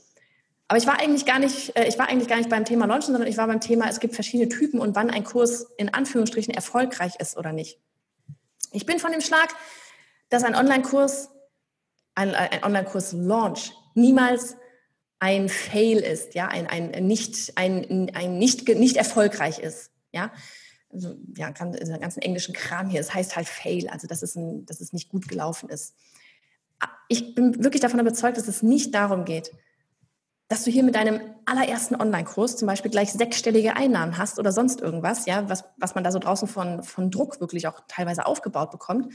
Aber 0.67 0.77
ich 0.77 0.85
war 0.85 1.00
eigentlich 1.00 1.25
gar 1.25 1.39
nicht, 1.39 1.75
äh, 1.75 1.88
ich 1.88 1.97
war 1.97 2.09
eigentlich 2.09 2.27
gar 2.27 2.38
nicht 2.38 2.51
beim 2.51 2.63
Thema 2.63 2.85
Launchen, 2.85 3.12
sondern 3.12 3.27
ich 3.27 3.38
war 3.38 3.47
beim 3.47 3.59
Thema, 3.59 3.89
es 3.89 4.00
gibt 4.00 4.13
verschiedene 4.13 4.50
Typen 4.50 4.79
und 4.79 4.95
wann 4.95 5.09
ein 5.09 5.23
Kurs 5.23 5.65
in 5.77 5.91
Anführungsstrichen 5.91 6.53
erfolgreich 6.53 7.15
ist 7.17 7.38
oder 7.38 7.53
nicht. 7.53 7.79
Ich 8.71 8.85
bin 8.85 9.00
von 9.00 9.12
dem 9.12 9.21
Schlag, 9.21 9.50
dass 10.29 10.43
ein 10.43 10.53
Online-Kurs, 10.53 11.31
ein, 12.13 12.35
ein 12.35 12.63
Online-Kurs-Launch 12.63 13.73
niemals 13.95 14.57
ein 15.24 15.48
Fail 15.48 16.00
ist, 16.00 16.36
ja, 16.36 16.50
ein, 16.50 16.68
ein 16.68 17.08
nicht, 17.08 17.53
ein, 17.56 18.12
ein 18.13 18.38
nicht, 18.38 18.68
nicht 18.68 18.98
erfolgreich 18.98 19.58
ist, 19.58 19.89
ja. 20.12 20.34
Also, 20.92 21.15
ja, 21.38 21.50
ganz, 21.51 21.77
dieser 21.77 21.98
ganzen 21.98 22.22
englischen 22.22 22.53
Kram 22.53 22.89
hier, 22.89 23.00
es 23.00 23.08
das 23.08 23.15
heißt 23.15 23.36
halt 23.38 23.48
Fail, 23.48 23.88
also 23.88 24.06
dass 24.06 24.22
es, 24.22 24.36
ein, 24.36 24.65
dass 24.65 24.82
es 24.82 24.92
nicht 24.92 25.08
gut 25.08 25.30
gelaufen 25.30 25.70
ist. 25.70 25.96
Ich 27.08 27.36
bin 27.36 27.63
wirklich 27.63 27.82
davon 27.82 28.01
überzeugt, 28.01 28.36
dass 28.38 28.50
es 28.50 28.63
nicht 28.63 28.94
darum 28.94 29.24
geht, 29.24 29.53
dass 30.50 30.65
du 30.65 30.72
hier 30.72 30.84
mit 30.84 30.94
deinem 30.94 31.22
allerersten 31.46 31.96
Online-Kurs 31.96 32.58
zum 32.58 32.68
Beispiel 32.68 32.92
gleich 32.92 33.13
sechsstellige 33.13 33.77
Einnahmen 33.77 34.18
hast 34.18 34.39
oder 34.39 34.51
sonst 34.51 34.82
irgendwas, 34.82 35.25
ja, 35.25 35.48
was, 35.50 35.63
was 35.77 35.96
man 35.96 36.03
da 36.03 36.12
so 36.12 36.20
draußen 36.20 36.50
von, 36.50 36.84
von 36.84 37.10
Druck 37.10 37.39
wirklich 37.39 37.65
auch 37.65 37.80
teilweise 37.88 38.25
aufgebaut 38.25 38.72
bekommt. 38.72 39.13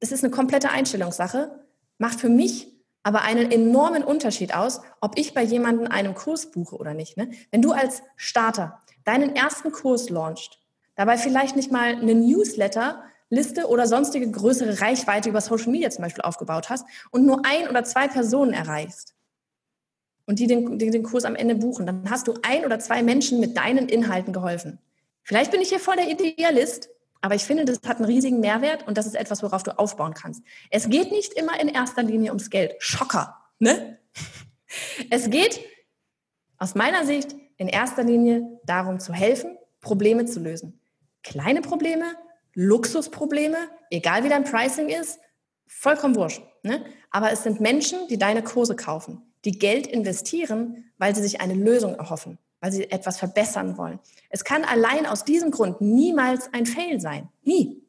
Es 0.00 0.12
ist 0.12 0.24
eine 0.24 0.32
komplette 0.32 0.70
Einstellungssache, 0.70 1.66
macht 1.98 2.18
für 2.18 2.30
mich 2.30 2.79
aber 3.02 3.22
einen 3.22 3.50
enormen 3.50 4.04
Unterschied 4.04 4.54
aus, 4.54 4.80
ob 5.00 5.18
ich 5.18 5.34
bei 5.34 5.42
jemandem 5.42 5.86
einen 5.90 6.14
Kurs 6.14 6.50
buche 6.50 6.76
oder 6.76 6.94
nicht. 6.94 7.16
Ne? 7.16 7.30
Wenn 7.50 7.62
du 7.62 7.72
als 7.72 8.02
Starter 8.16 8.80
deinen 9.04 9.34
ersten 9.34 9.72
Kurs 9.72 10.10
launchst, 10.10 10.58
dabei 10.96 11.16
vielleicht 11.16 11.56
nicht 11.56 11.72
mal 11.72 11.94
einen 11.94 12.26
Newsletter 12.26 13.02
Liste 13.30 13.68
oder 13.68 13.86
sonstige 13.86 14.28
größere 14.30 14.80
Reichweite 14.80 15.28
über 15.28 15.40
Social 15.40 15.70
Media 15.70 15.88
zum 15.90 16.02
Beispiel 16.02 16.22
aufgebaut 16.22 16.68
hast 16.68 16.84
und 17.10 17.24
nur 17.24 17.42
ein 17.44 17.68
oder 17.68 17.84
zwei 17.84 18.08
Personen 18.08 18.52
erreichst 18.52 19.14
und 20.26 20.38
die 20.38 20.46
den, 20.46 20.78
die 20.78 20.90
den 20.90 21.04
Kurs 21.04 21.24
am 21.24 21.36
Ende 21.36 21.54
buchen, 21.54 21.86
dann 21.86 22.10
hast 22.10 22.28
du 22.28 22.34
ein 22.42 22.64
oder 22.64 22.78
zwei 22.80 23.02
Menschen 23.02 23.40
mit 23.40 23.56
deinen 23.56 23.88
Inhalten 23.88 24.32
geholfen. 24.32 24.78
Vielleicht 25.22 25.52
bin 25.52 25.60
ich 25.60 25.68
hier 25.68 25.80
voll 25.80 25.96
der 25.96 26.08
Idealist, 26.08 26.90
aber 27.20 27.34
ich 27.34 27.44
finde, 27.44 27.64
das 27.64 27.80
hat 27.86 27.98
einen 27.98 28.06
riesigen 28.06 28.40
Mehrwert 28.40 28.86
und 28.86 28.96
das 28.96 29.06
ist 29.06 29.14
etwas, 29.14 29.42
worauf 29.42 29.62
du 29.62 29.78
aufbauen 29.78 30.14
kannst. 30.14 30.42
Es 30.70 30.88
geht 30.88 31.10
nicht 31.10 31.34
immer 31.34 31.60
in 31.60 31.68
erster 31.68 32.02
Linie 32.02 32.30
ums 32.30 32.50
Geld. 32.50 32.74
Schocker, 32.78 33.36
ne? 33.58 33.98
Es 35.10 35.30
geht 35.30 35.60
aus 36.56 36.76
meiner 36.76 37.04
Sicht 37.04 37.34
in 37.56 37.66
erster 37.66 38.04
Linie 38.04 38.60
darum 38.64 39.00
zu 39.00 39.12
helfen, 39.12 39.58
Probleme 39.80 40.26
zu 40.26 40.38
lösen. 40.38 40.80
Kleine 41.24 41.60
Probleme, 41.60 42.14
Luxusprobleme, 42.54 43.56
egal 43.90 44.22
wie 44.22 44.28
dein 44.28 44.44
Pricing 44.44 44.88
ist, 44.88 45.18
vollkommen 45.66 46.14
wurscht. 46.14 46.42
Ne? 46.62 46.84
Aber 47.10 47.32
es 47.32 47.42
sind 47.42 47.60
Menschen, 47.60 48.06
die 48.06 48.18
deine 48.18 48.44
Kurse 48.44 48.76
kaufen, 48.76 49.22
die 49.44 49.58
Geld 49.58 49.88
investieren, 49.88 50.92
weil 50.98 51.16
sie 51.16 51.22
sich 51.22 51.40
eine 51.40 51.54
Lösung 51.54 51.96
erhoffen 51.96 52.38
weil 52.60 52.72
sie 52.72 52.90
etwas 52.90 53.18
verbessern 53.18 53.76
wollen. 53.78 53.98
Es 54.28 54.44
kann 54.44 54.64
allein 54.64 55.06
aus 55.06 55.24
diesem 55.24 55.50
Grund 55.50 55.80
niemals 55.80 56.52
ein 56.52 56.66
Fail 56.66 57.00
sein. 57.00 57.28
Nie. 57.42 57.82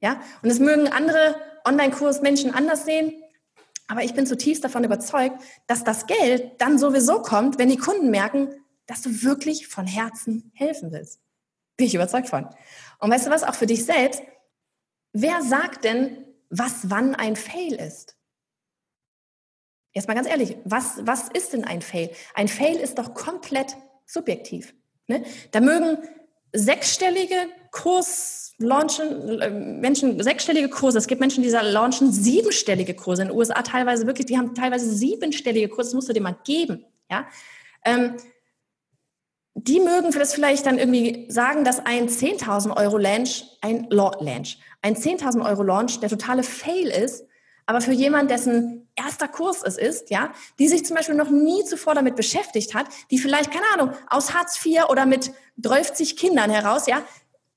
Ja? 0.00 0.20
Und 0.42 0.50
es 0.50 0.58
mögen 0.58 0.88
andere 0.88 1.36
Online-Kurs-Menschen 1.64 2.54
anders 2.54 2.84
sehen, 2.84 3.12
aber 3.88 4.02
ich 4.02 4.14
bin 4.14 4.26
zutiefst 4.26 4.64
davon 4.64 4.84
überzeugt, 4.84 5.40
dass 5.66 5.84
das 5.84 6.06
Geld 6.06 6.60
dann 6.60 6.78
sowieso 6.78 7.22
kommt, 7.22 7.58
wenn 7.58 7.68
die 7.68 7.76
Kunden 7.76 8.10
merken, 8.10 8.48
dass 8.86 9.02
du 9.02 9.22
wirklich 9.22 9.68
von 9.68 9.86
Herzen 9.86 10.50
helfen 10.54 10.92
willst. 10.92 11.20
Bin 11.76 11.86
ich 11.86 11.94
überzeugt 11.94 12.28
von. 12.28 12.48
Und 12.98 13.10
weißt 13.10 13.26
du 13.26 13.30
was, 13.30 13.44
auch 13.44 13.54
für 13.54 13.66
dich 13.66 13.84
selbst, 13.84 14.22
wer 15.12 15.42
sagt 15.42 15.84
denn, 15.84 16.24
was 16.50 16.90
wann 16.90 17.14
ein 17.14 17.36
Fail 17.36 17.74
ist? 17.74 18.15
Jetzt 19.96 20.08
mal 20.08 20.14
ganz 20.14 20.28
ehrlich, 20.28 20.58
was, 20.64 20.98
was 21.06 21.30
ist 21.30 21.54
denn 21.54 21.64
ein 21.64 21.80
Fail? 21.80 22.10
Ein 22.34 22.48
Fail 22.48 22.76
ist 22.76 22.98
doch 22.98 23.14
komplett 23.14 23.78
subjektiv. 24.04 24.74
Ne? 25.06 25.24
Da 25.52 25.60
mögen 25.60 25.96
sechsstellige 26.52 27.34
Kurs 27.70 28.52
launchen, 28.58 29.40
äh, 29.40 29.48
Menschen, 29.48 30.22
sechsstellige 30.22 30.68
Kurse. 30.68 30.98
Es 30.98 31.06
gibt 31.06 31.22
Menschen, 31.22 31.42
die 31.42 31.48
launchen 31.48 32.12
siebenstellige 32.12 32.92
Kurse. 32.92 33.22
In 33.22 33.28
den 33.28 33.38
USA 33.38 33.62
teilweise 33.62 34.06
wirklich, 34.06 34.26
die 34.26 34.36
haben 34.36 34.54
teilweise 34.54 34.86
siebenstellige 34.86 35.70
Kurse. 35.70 35.88
Das 35.88 35.94
musst 35.94 36.10
du 36.10 36.12
dir 36.12 36.20
mal 36.20 36.36
geben. 36.44 36.84
Ja? 37.10 37.26
Ähm, 37.82 38.16
die 39.54 39.80
mögen 39.80 40.10
das 40.10 40.34
vielleicht 40.34 40.66
dann 40.66 40.78
irgendwie 40.78 41.24
sagen, 41.30 41.64
dass 41.64 41.80
ein 41.86 42.10
10.000 42.10 42.76
Euro 42.76 42.98
Launch, 42.98 43.44
ein 43.62 43.86
Launch, 43.88 44.58
ein 44.82 44.94
10.000 44.94 45.42
Euro 45.42 45.62
Launch 45.62 46.00
der 46.00 46.10
totale 46.10 46.42
Fail 46.42 46.88
ist, 46.88 47.24
aber 47.64 47.80
für 47.80 47.92
jemand, 47.92 48.30
dessen 48.30 48.85
erster 48.96 49.28
Kurs 49.28 49.62
es 49.62 49.78
ist, 49.78 50.10
ja, 50.10 50.32
die 50.58 50.68
sich 50.68 50.84
zum 50.84 50.96
Beispiel 50.96 51.14
noch 51.14 51.30
nie 51.30 51.64
zuvor 51.64 51.94
damit 51.94 52.16
beschäftigt 52.16 52.74
hat, 52.74 52.86
die 53.10 53.18
vielleicht, 53.18 53.50
keine 53.50 53.66
Ahnung, 53.74 53.94
aus 54.08 54.34
Hartz 54.34 54.64
IV 54.64 54.84
oder 54.88 55.06
mit 55.06 55.32
30 55.58 56.16
Kindern 56.16 56.50
heraus, 56.50 56.86
ja, 56.86 57.02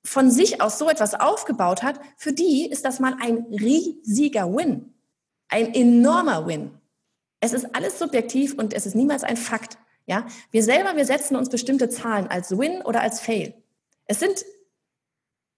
von 0.03 0.31
sich 0.31 0.61
aus 0.61 0.79
so 0.79 0.89
etwas 0.89 1.13
aufgebaut 1.13 1.83
hat, 1.83 1.99
für 2.17 2.33
die 2.33 2.69
ist 2.69 2.85
das 2.85 2.99
mal 2.99 3.15
ein 3.21 3.45
riesiger 3.51 4.53
Win. 4.53 4.93
Ein 5.49 5.73
enormer 5.73 6.47
Win. 6.47 6.71
Es 7.41 7.53
ist 7.53 7.75
alles 7.75 7.99
subjektiv 7.99 8.53
und 8.57 8.73
es 8.73 8.85
ist 8.85 8.95
niemals 8.95 9.23
ein 9.23 9.37
Fakt. 9.37 9.77
Ja, 10.05 10.25
wir 10.51 10.63
selber, 10.63 10.95
wir 10.95 11.05
setzen 11.05 11.35
uns 11.35 11.49
bestimmte 11.49 11.89
Zahlen 11.89 12.27
als 12.27 12.57
Win 12.57 12.81
oder 12.81 13.01
als 13.01 13.19
Fail. 13.19 13.53
Es 14.05 14.19
sind 14.19 14.43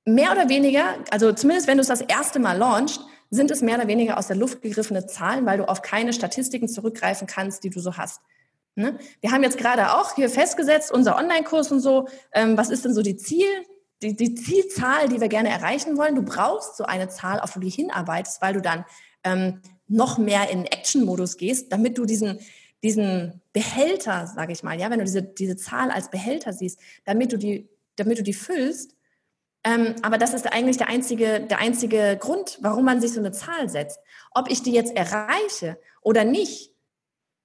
mehr 0.05 0.31
oder 0.31 0.49
weniger, 0.49 0.95
also 1.09 1.31
zumindest 1.31 1.67
wenn 1.67 1.77
du 1.77 1.81
es 1.81 1.87
das 1.87 2.01
erste 2.01 2.39
Mal 2.39 2.57
launchst, 2.57 3.01
sind 3.31 3.49
es 3.49 3.61
mehr 3.61 3.77
oder 3.77 3.87
weniger 3.87 4.17
aus 4.19 4.27
der 4.27 4.35
Luft 4.35 4.61
gegriffene 4.61 5.07
Zahlen, 5.07 5.45
weil 5.45 5.57
du 5.57 5.67
auf 5.67 5.81
keine 5.81 6.13
Statistiken 6.13 6.67
zurückgreifen 6.67 7.27
kannst, 7.27 7.63
die 7.63 7.69
du 7.69 7.79
so 7.79 7.97
hast. 7.97 8.21
Ne? 8.75 8.99
Wir 9.21 9.31
haben 9.31 9.41
jetzt 9.41 9.57
gerade 9.57 9.93
auch 9.93 10.15
hier 10.15 10.29
festgesetzt, 10.29 10.91
unser 10.91 11.17
Online-Kurs 11.17 11.71
und 11.71 11.79
so, 11.79 12.07
ähm, 12.33 12.57
was 12.57 12.69
ist 12.69 12.85
denn 12.85 12.93
so 12.93 13.01
die 13.01 13.17
Ziel, 13.17 13.47
die, 14.01 14.15
die 14.15 14.35
Zielzahl, 14.35 15.07
die 15.07 15.21
wir 15.21 15.29
gerne 15.29 15.49
erreichen 15.49 15.97
wollen? 15.97 16.15
Du 16.15 16.23
brauchst 16.23 16.75
so 16.75 16.83
eine 16.83 17.07
Zahl, 17.07 17.39
auf 17.39 17.53
die 17.53 17.61
du 17.61 17.67
hinarbeitest, 17.67 18.41
weil 18.41 18.53
du 18.53 18.61
dann 18.61 18.85
ähm, 19.23 19.61
noch 19.87 20.17
mehr 20.17 20.49
in 20.49 20.65
Action-Modus 20.65 21.37
gehst, 21.37 21.71
damit 21.71 21.97
du 21.97 22.05
diesen, 22.05 22.39
diesen 22.83 23.41
Behälter, 23.53 24.27
sage 24.27 24.51
ich 24.51 24.63
mal, 24.63 24.79
ja, 24.79 24.89
wenn 24.89 24.99
du 24.99 25.05
diese, 25.05 25.23
diese 25.23 25.55
Zahl 25.55 25.89
als 25.89 26.09
Behälter 26.09 26.51
siehst, 26.51 26.79
damit 27.05 27.31
du 27.31 27.37
die, 27.37 27.69
damit 27.95 28.19
du 28.19 28.23
die 28.23 28.33
füllst, 28.33 28.95
ähm, 29.63 29.95
aber 30.01 30.17
das 30.17 30.33
ist 30.33 30.51
eigentlich 30.51 30.77
der 30.77 30.89
einzige, 30.89 31.41
der 31.41 31.59
einzige 31.59 32.17
Grund, 32.19 32.57
warum 32.61 32.85
man 32.85 32.99
sich 32.99 33.13
so 33.13 33.19
eine 33.19 33.31
Zahl 33.31 33.69
setzt. 33.69 33.99
Ob 34.31 34.49
ich 34.49 34.63
die 34.63 34.71
jetzt 34.71 34.95
erreiche 34.95 35.77
oder 36.01 36.23
nicht, 36.23 36.71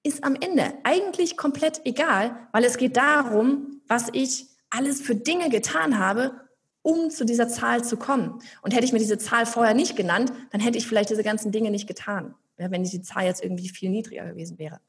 ist 0.02 0.24
am 0.24 0.36
Ende 0.36 0.72
eigentlich 0.84 1.36
komplett 1.36 1.82
egal, 1.84 2.48
weil 2.52 2.64
es 2.64 2.78
geht 2.78 2.96
darum, 2.96 3.82
was 3.88 4.08
ich 4.12 4.46
alles 4.70 5.00
für 5.00 5.14
Dinge 5.14 5.50
getan 5.50 5.98
habe, 5.98 6.40
um 6.82 7.10
zu 7.10 7.24
dieser 7.24 7.48
Zahl 7.48 7.84
zu 7.84 7.96
kommen. 7.96 8.40
Und 8.62 8.72
hätte 8.72 8.84
ich 8.84 8.92
mir 8.92 9.00
diese 9.00 9.18
Zahl 9.18 9.44
vorher 9.44 9.74
nicht 9.74 9.96
genannt, 9.96 10.32
dann 10.52 10.60
hätte 10.60 10.78
ich 10.78 10.86
vielleicht 10.86 11.10
diese 11.10 11.24
ganzen 11.24 11.50
Dinge 11.50 11.70
nicht 11.70 11.88
getan, 11.88 12.34
wenn 12.56 12.84
die 12.84 13.02
Zahl 13.02 13.24
jetzt 13.24 13.42
irgendwie 13.42 13.68
viel 13.68 13.90
niedriger 13.90 14.24
gewesen 14.24 14.58
wäre. 14.58 14.80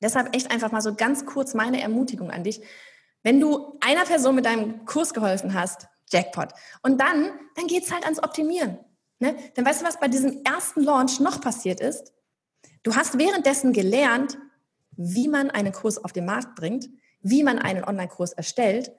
Deshalb 0.00 0.34
echt 0.34 0.50
einfach 0.50 0.72
mal 0.72 0.80
so 0.80 0.94
ganz 0.94 1.26
kurz 1.26 1.54
meine 1.54 1.80
Ermutigung 1.80 2.30
an 2.30 2.44
dich. 2.44 2.62
Wenn 3.22 3.40
du 3.40 3.78
einer 3.80 4.04
Person 4.04 4.34
mit 4.34 4.46
deinem 4.46 4.84
Kurs 4.86 5.14
geholfen 5.14 5.54
hast, 5.54 5.88
Jackpot. 6.10 6.52
Und 6.82 7.00
dann, 7.00 7.32
dann 7.54 7.66
geht 7.66 7.84
es 7.84 7.92
halt 7.92 8.04
ans 8.04 8.22
Optimieren. 8.22 8.78
Ne? 9.18 9.36
Denn 9.56 9.64
weißt 9.64 9.82
du, 9.82 9.86
was 9.86 10.00
bei 10.00 10.08
diesem 10.08 10.42
ersten 10.44 10.82
Launch 10.82 11.20
noch 11.20 11.40
passiert 11.40 11.80
ist? 11.80 12.12
Du 12.82 12.94
hast 12.94 13.18
währenddessen 13.18 13.72
gelernt, 13.72 14.38
wie 14.96 15.28
man 15.28 15.50
einen 15.50 15.72
Kurs 15.72 16.02
auf 16.02 16.12
den 16.12 16.26
Markt 16.26 16.54
bringt, 16.54 16.88
wie 17.20 17.42
man 17.42 17.58
einen 17.58 17.84
Online-Kurs 17.84 18.32
erstellt, 18.32 18.92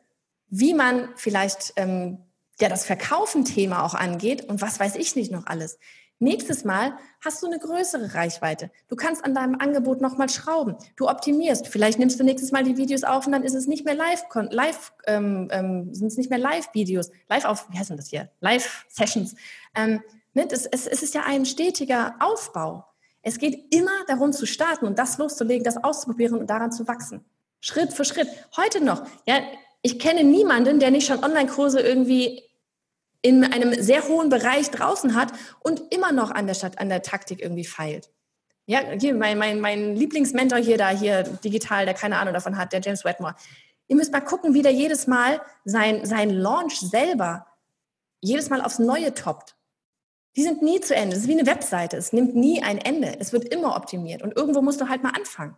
wie 0.47 0.73
man 0.73 1.09
vielleicht 1.15 1.73
ähm, 1.75 2.17
ja 2.59 2.69
das 2.69 2.85
Verkaufen-Thema 2.85 3.83
auch 3.83 3.93
angeht 3.93 4.45
und 4.45 4.61
was 4.61 4.79
weiß 4.79 4.95
ich 4.95 5.15
nicht 5.15 5.31
noch 5.31 5.45
alles. 5.45 5.77
Nächstes 6.19 6.63
Mal 6.63 6.97
hast 7.19 7.43
du 7.43 7.47
eine 7.47 7.59
größere 7.59 8.13
Reichweite. 8.13 8.71
Du 8.87 8.95
kannst 8.95 9.25
an 9.25 9.35
deinem 9.35 9.59
Angebot 9.59 9.99
nochmal 9.99 10.29
schrauben. 10.29 10.77
Du 10.95 11.09
optimierst. 11.09 11.67
Vielleicht 11.67 11.99
nimmst 11.99 12.19
du 12.19 12.23
nächstes 12.23 12.53
Mal 12.53 12.63
die 12.63 12.77
Videos 12.77 13.03
auf 13.03 13.25
und 13.25 13.33
dann 13.33 13.43
ist 13.43 13.53
es 13.53 13.67
nicht 13.67 13.83
mehr 13.83 13.95
live, 13.95 14.23
live 14.49 14.93
ähm, 15.07 15.49
ähm, 15.51 15.93
sind 15.93 16.07
es 16.07 16.17
nicht 16.17 16.29
mehr 16.29 16.39
Live-Videos, 16.39 17.11
live 17.29 17.45
auf, 17.45 17.67
wie 17.69 17.77
heißt 17.77 17.89
denn 17.89 17.97
das 17.97 18.07
hier? 18.07 18.29
Live-Sessions. 18.39 19.35
Ähm, 19.75 20.01
ne? 20.33 20.47
es, 20.49 20.65
es, 20.65 20.87
es 20.87 21.03
ist 21.03 21.13
ja 21.13 21.23
ein 21.25 21.45
stetiger 21.45 22.15
Aufbau. 22.19 22.85
Es 23.21 23.37
geht 23.37 23.73
immer 23.75 24.05
darum 24.07 24.31
zu 24.31 24.45
starten 24.45 24.85
und 24.85 24.97
das 24.97 25.17
loszulegen, 25.17 25.63
das 25.65 25.83
auszuprobieren 25.83 26.39
und 26.39 26.49
daran 26.49 26.71
zu 26.71 26.87
wachsen. 26.87 27.25
Schritt 27.59 27.91
für 27.91 28.05
Schritt. 28.05 28.29
Heute 28.55 28.81
noch. 28.81 29.05
Ja, 29.27 29.41
ich 29.81 29.99
kenne 29.99 30.23
niemanden, 30.23 30.79
der 30.79 30.91
nicht 30.91 31.07
schon 31.07 31.23
Online-Kurse 31.23 31.81
irgendwie 31.81 32.43
in 33.25 33.43
einem 33.43 33.73
sehr 33.81 34.07
hohen 34.07 34.29
Bereich 34.29 34.69
draußen 34.69 35.15
hat 35.15 35.33
und 35.61 35.81
immer 35.91 36.11
noch 36.11 36.29
an 36.29 36.45
der 36.45 36.53
Stadt, 36.53 36.77
an 36.77 36.89
der 36.89 37.01
Taktik 37.01 37.41
irgendwie 37.41 37.65
feilt. 37.65 38.11
Ja, 38.67 38.81
hier 38.99 39.15
mein, 39.15 39.39
mein, 39.39 39.59
mein 39.59 39.95
Lieblingsmentor 39.95 40.59
hier 40.59 40.77
da, 40.77 40.89
hier 40.89 41.23
digital, 41.23 41.85
der 41.85 41.95
keine 41.95 42.19
Ahnung 42.19 42.35
davon 42.35 42.55
hat, 42.55 42.71
der 42.71 42.81
James 42.81 43.03
Wedmore. 43.03 43.33
Ihr 43.87 43.95
müsst 43.95 44.11
mal 44.11 44.21
gucken, 44.21 44.53
wie 44.53 44.61
der 44.61 44.73
jedes 44.73 45.07
Mal 45.07 45.41
sein, 45.63 46.05
sein 46.05 46.29
Launch 46.29 46.79
selber 46.79 47.47
jedes 48.21 48.51
Mal 48.51 48.61
aufs 48.61 48.77
Neue 48.77 49.15
toppt. 49.15 49.55
Die 50.35 50.43
sind 50.43 50.61
nie 50.61 50.79
zu 50.79 50.95
Ende. 50.95 51.15
Das 51.15 51.23
ist 51.23 51.27
wie 51.27 51.39
eine 51.39 51.47
Webseite. 51.47 51.97
Es 51.97 52.13
nimmt 52.13 52.35
nie 52.35 52.61
ein 52.61 52.77
Ende. 52.77 53.19
Es 53.19 53.33
wird 53.33 53.45
immer 53.45 53.75
optimiert. 53.75 54.21
Und 54.21 54.37
irgendwo 54.37 54.61
musst 54.61 54.81
du 54.81 54.87
halt 54.87 55.01
mal 55.01 55.13
anfangen. 55.17 55.57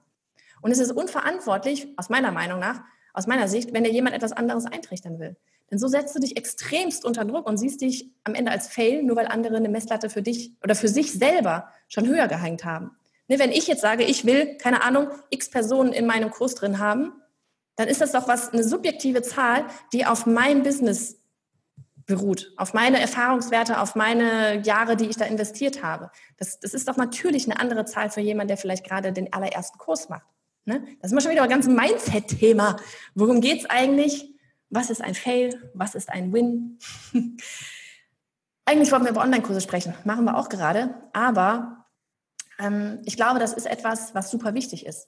Und 0.62 0.72
es 0.72 0.80
ist 0.80 0.92
unverantwortlich, 0.94 1.90
aus 1.98 2.08
meiner 2.08 2.32
Meinung 2.32 2.60
nach, 2.60 2.80
aus 3.14 3.28
meiner 3.28 3.50
Sicht, 3.50 3.74
wenn 3.74 3.84
dir 3.84 3.92
jemand 3.92 4.16
etwas 4.16 4.32
anderes 4.32 4.66
eintrichtern 4.66 5.20
will. 5.20 5.36
Denn 5.70 5.80
so 5.80 5.88
setzt 5.88 6.16
du 6.16 6.20
dich 6.20 6.38
extremst 6.38 7.04
unter 7.04 7.26
Druck 7.26 7.48
und 7.48 7.58
siehst 7.58 7.82
dich 7.82 8.10
am 8.24 8.36
Ende 8.36 8.52
als 8.52 8.68
Fail, 8.68 9.04
nur 9.04 9.16
weil 9.16 9.28
andere 9.28 9.58
eine 9.58 9.70
Messlatte 9.70 10.10
für 10.10 10.22
dich 10.22 10.54
oder 10.64 10.76
für 10.76 10.88
sich 10.88 11.12
selber 11.12 11.72
schon 11.90 12.08
höher 12.08 12.28
gehängt 12.28 12.64
haben. 12.64 12.92
Ne, 13.28 13.40
wenn 13.40 13.52
ich 13.52 13.68
jetzt 13.68 13.82
sage, 13.82 14.04
ich 14.04 14.26
will, 14.26 14.58
keine 14.58 14.84
Ahnung, 14.84 15.10
x 15.30 15.50
Personen 15.50 15.92
in 15.92 16.06
meinem 16.06 16.32
Kurs 16.32 16.56
drin 16.56 16.80
haben, 16.80 17.12
dann 17.76 17.90
ist 17.90 18.02
das 18.02 18.14
doch 18.14 18.28
was, 18.28 18.54
eine 18.54 18.64
subjektive 18.64 19.22
Zahl, 19.22 19.66
die 19.94 20.06
auf 20.06 20.26
mein 20.26 20.64
Business 20.64 21.18
beruht, 22.06 22.54
auf 22.56 22.74
meine 22.74 23.02
Erfahrungswerte, 23.02 23.82
auf 23.82 23.96
meine 23.96 24.62
Jahre, 24.64 24.96
die 24.96 25.08
ich 25.08 25.18
da 25.18 25.26
investiert 25.26 25.84
habe. 25.84 26.10
Das, 26.38 26.60
das 26.62 26.74
ist 26.74 26.88
doch 26.88 26.96
natürlich 26.96 27.46
eine 27.46 27.60
andere 27.60 27.84
Zahl 27.84 28.10
für 28.10 28.22
jemanden, 28.22 28.48
der 28.48 28.58
vielleicht 28.58 28.86
gerade 28.86 29.12
den 29.12 29.34
allerersten 29.34 29.78
Kurs 29.78 30.08
macht. 30.08 30.26
Ne? 30.64 30.86
Das 31.02 31.12
ist 31.12 31.16
mal 31.16 31.22
schon 31.22 31.32
wieder 31.32 31.44
ein 31.44 31.50
ganz 31.50 31.68
Mindset-Thema. 31.68 32.78
Worum 33.14 33.42
geht's 33.42 33.66
eigentlich? 33.66 34.34
Was 34.70 34.90
ist 34.90 35.02
ein 35.02 35.16
Fail? 35.16 35.72
Was 35.74 35.96
ist 35.96 36.10
ein 36.10 36.34
Win? 36.34 36.80
Eigentlich 38.66 38.92
wollten 38.92 39.06
wir 39.06 39.12
über 39.12 39.22
Online-Kurse 39.22 39.62
sprechen, 39.62 39.94
machen 40.04 40.26
wir 40.26 40.38
auch 40.38 40.50
gerade, 40.50 40.94
aber 41.14 41.86
ähm, 42.60 43.02
ich 43.06 43.16
glaube, 43.16 43.40
das 43.40 43.54
ist 43.54 43.66
etwas, 43.66 44.14
was 44.14 44.30
super 44.30 44.54
wichtig 44.56 44.86
ist, 44.86 45.08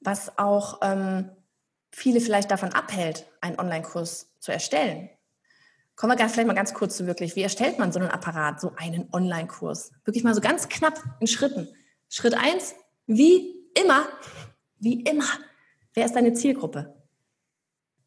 was 0.00 0.36
auch 0.38 0.80
ähm, 0.82 1.30
viele 1.90 2.20
vielleicht 2.20 2.50
davon 2.50 2.74
abhält, 2.74 3.26
einen 3.40 3.58
Online-Kurs 3.58 4.34
zu 4.38 4.52
erstellen. 4.52 5.08
Kommen 5.96 6.18
wir 6.18 6.28
vielleicht 6.28 6.46
mal 6.46 6.54
ganz 6.54 6.74
kurz 6.74 6.96
zu 6.96 7.06
wirklich, 7.06 7.36
wie 7.36 7.42
erstellt 7.42 7.78
man 7.78 7.90
so 7.90 8.00
einen 8.00 8.10
Apparat, 8.10 8.60
so 8.60 8.72
einen 8.76 9.08
Online-Kurs? 9.12 9.92
Wirklich 10.04 10.24
mal 10.24 10.34
so 10.34 10.40
ganz 10.42 10.68
knapp 10.68 11.02
in 11.20 11.26
Schritten. 11.26 11.68
Schritt 12.10 12.34
eins, 12.34 12.74
wie 13.06 13.54
immer, 13.80 14.06
wie 14.78 15.02
immer, 15.02 15.24
wer 15.94 16.04
ist 16.04 16.16
deine 16.16 16.34
Zielgruppe? 16.34 16.94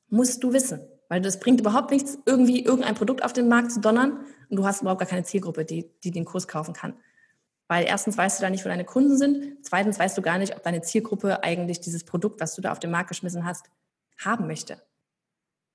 Musst 0.10 0.44
du 0.44 0.54
wissen, 0.54 0.82
weil 1.10 1.22
das 1.22 1.40
bringt 1.40 1.60
überhaupt 1.60 1.92
nichts, 1.92 2.18
irgendwie 2.26 2.64
irgendein 2.64 2.96
Produkt 2.96 3.24
auf 3.24 3.34
den 3.34 3.48
Markt 3.48 3.72
zu 3.72 3.80
donnern 3.80 4.26
und 4.50 4.58
du 4.58 4.66
hast 4.66 4.82
überhaupt 4.82 5.00
gar 5.00 5.08
keine 5.08 5.24
Zielgruppe, 5.24 5.66
die, 5.66 5.90
die 6.04 6.12
den 6.12 6.26
Kurs 6.26 6.48
kaufen 6.48 6.74
kann. 6.74 6.94
Weil 7.68 7.86
erstens 7.86 8.18
weißt 8.18 8.40
du 8.40 8.44
da 8.44 8.50
nicht, 8.50 8.64
wo 8.64 8.70
deine 8.70 8.86
Kunden 8.86 9.18
sind, 9.18 9.66
zweitens 9.66 10.00
weißt 10.00 10.18
du 10.18 10.22
gar 10.22 10.38
nicht, 10.38 10.56
ob 10.56 10.64
deine 10.64 10.82
Zielgruppe 10.82 11.44
eigentlich 11.44 11.82
dieses 11.82 12.06
Produkt, 12.06 12.40
was 12.40 12.56
du 12.56 12.62
da 12.62 12.72
auf 12.72 12.80
den 12.80 12.92
Markt 12.92 13.10
geschmissen 13.10 13.46
hast, 13.46 13.66
haben 14.18 14.48
möchte. 14.48 14.82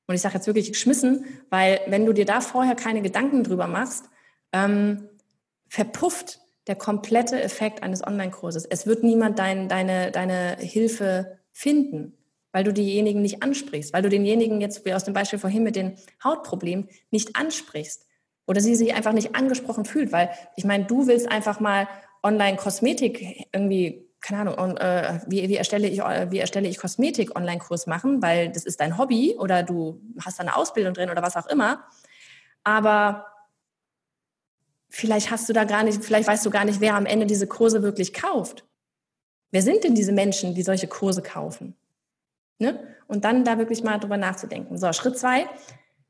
Und 0.06 0.14
ich 0.14 0.22
sage 0.22 0.34
jetzt 0.34 0.46
wirklich 0.46 0.72
geschmissen, 0.72 1.26
weil 1.50 1.80
wenn 1.86 2.06
du 2.06 2.12
dir 2.12 2.24
da 2.24 2.40
vorher 2.40 2.74
keine 2.74 3.02
Gedanken 3.02 3.44
drüber 3.44 3.66
machst, 3.66 4.06
ähm, 4.52 5.08
verpufft 5.68 6.40
der 6.66 6.76
komplette 6.76 7.40
Effekt 7.40 7.82
eines 7.82 8.06
Online-Kurses. 8.06 8.64
Es 8.64 8.86
wird 8.86 9.02
niemand 9.02 9.38
dein, 9.38 9.68
deine, 9.68 10.10
deine 10.10 10.56
Hilfe 10.58 11.38
finden, 11.50 12.16
weil 12.52 12.64
du 12.64 12.72
diejenigen 12.72 13.22
nicht 13.22 13.42
ansprichst, 13.42 13.92
weil 13.92 14.02
du 14.02 14.08
denjenigen 14.08 14.60
jetzt, 14.60 14.84
wie 14.84 14.94
aus 14.94 15.04
dem 15.04 15.14
Beispiel 15.14 15.38
vorhin 15.38 15.62
mit 15.62 15.76
den 15.76 15.96
Hautproblemen, 16.22 16.88
nicht 17.10 17.36
ansprichst 17.36 18.06
oder 18.46 18.60
sie 18.60 18.74
sich 18.74 18.94
einfach 18.94 19.12
nicht 19.12 19.34
angesprochen 19.34 19.84
fühlt, 19.84 20.12
weil 20.12 20.30
ich 20.56 20.64
meine, 20.64 20.84
du 20.84 21.06
willst 21.06 21.30
einfach 21.30 21.60
mal 21.60 21.88
Online-Kosmetik 22.22 23.48
irgendwie 23.52 24.08
keine 24.22 24.56
Ahnung, 24.56 24.76
äh, 24.76 25.20
wie, 25.26 25.48
wie, 25.48 25.56
erstelle 25.56 25.88
ich, 25.88 25.98
wie 25.98 26.38
erstelle 26.38 26.68
ich 26.68 26.78
Kosmetik-Online-Kurs 26.78 27.88
machen, 27.88 28.22
weil 28.22 28.50
das 28.50 28.64
ist 28.64 28.80
dein 28.80 28.96
Hobby 28.96 29.34
oder 29.36 29.64
du 29.64 30.00
hast 30.20 30.38
da 30.38 30.42
eine 30.42 30.54
Ausbildung 30.54 30.94
drin 30.94 31.10
oder 31.10 31.22
was 31.22 31.36
auch 31.36 31.48
immer. 31.48 31.84
Aber 32.62 33.26
vielleicht 34.88 35.32
hast 35.32 35.48
du 35.48 35.52
da 35.52 35.64
gar 35.64 35.82
nicht, 35.82 36.04
vielleicht 36.04 36.28
weißt 36.28 36.46
du 36.46 36.50
gar 36.50 36.64
nicht, 36.64 36.80
wer 36.80 36.94
am 36.94 37.04
Ende 37.04 37.26
diese 37.26 37.48
Kurse 37.48 37.82
wirklich 37.82 38.14
kauft. 38.14 38.64
Wer 39.50 39.62
sind 39.62 39.82
denn 39.82 39.96
diese 39.96 40.12
Menschen, 40.12 40.54
die 40.54 40.62
solche 40.62 40.86
Kurse 40.86 41.20
kaufen? 41.20 41.76
Ne? 42.62 42.80
Und 43.06 43.24
dann 43.24 43.44
da 43.44 43.58
wirklich 43.58 43.84
mal 43.84 43.98
drüber 43.98 44.16
nachzudenken. 44.16 44.78
So, 44.78 44.92
Schritt 44.92 45.18
zwei. 45.18 45.46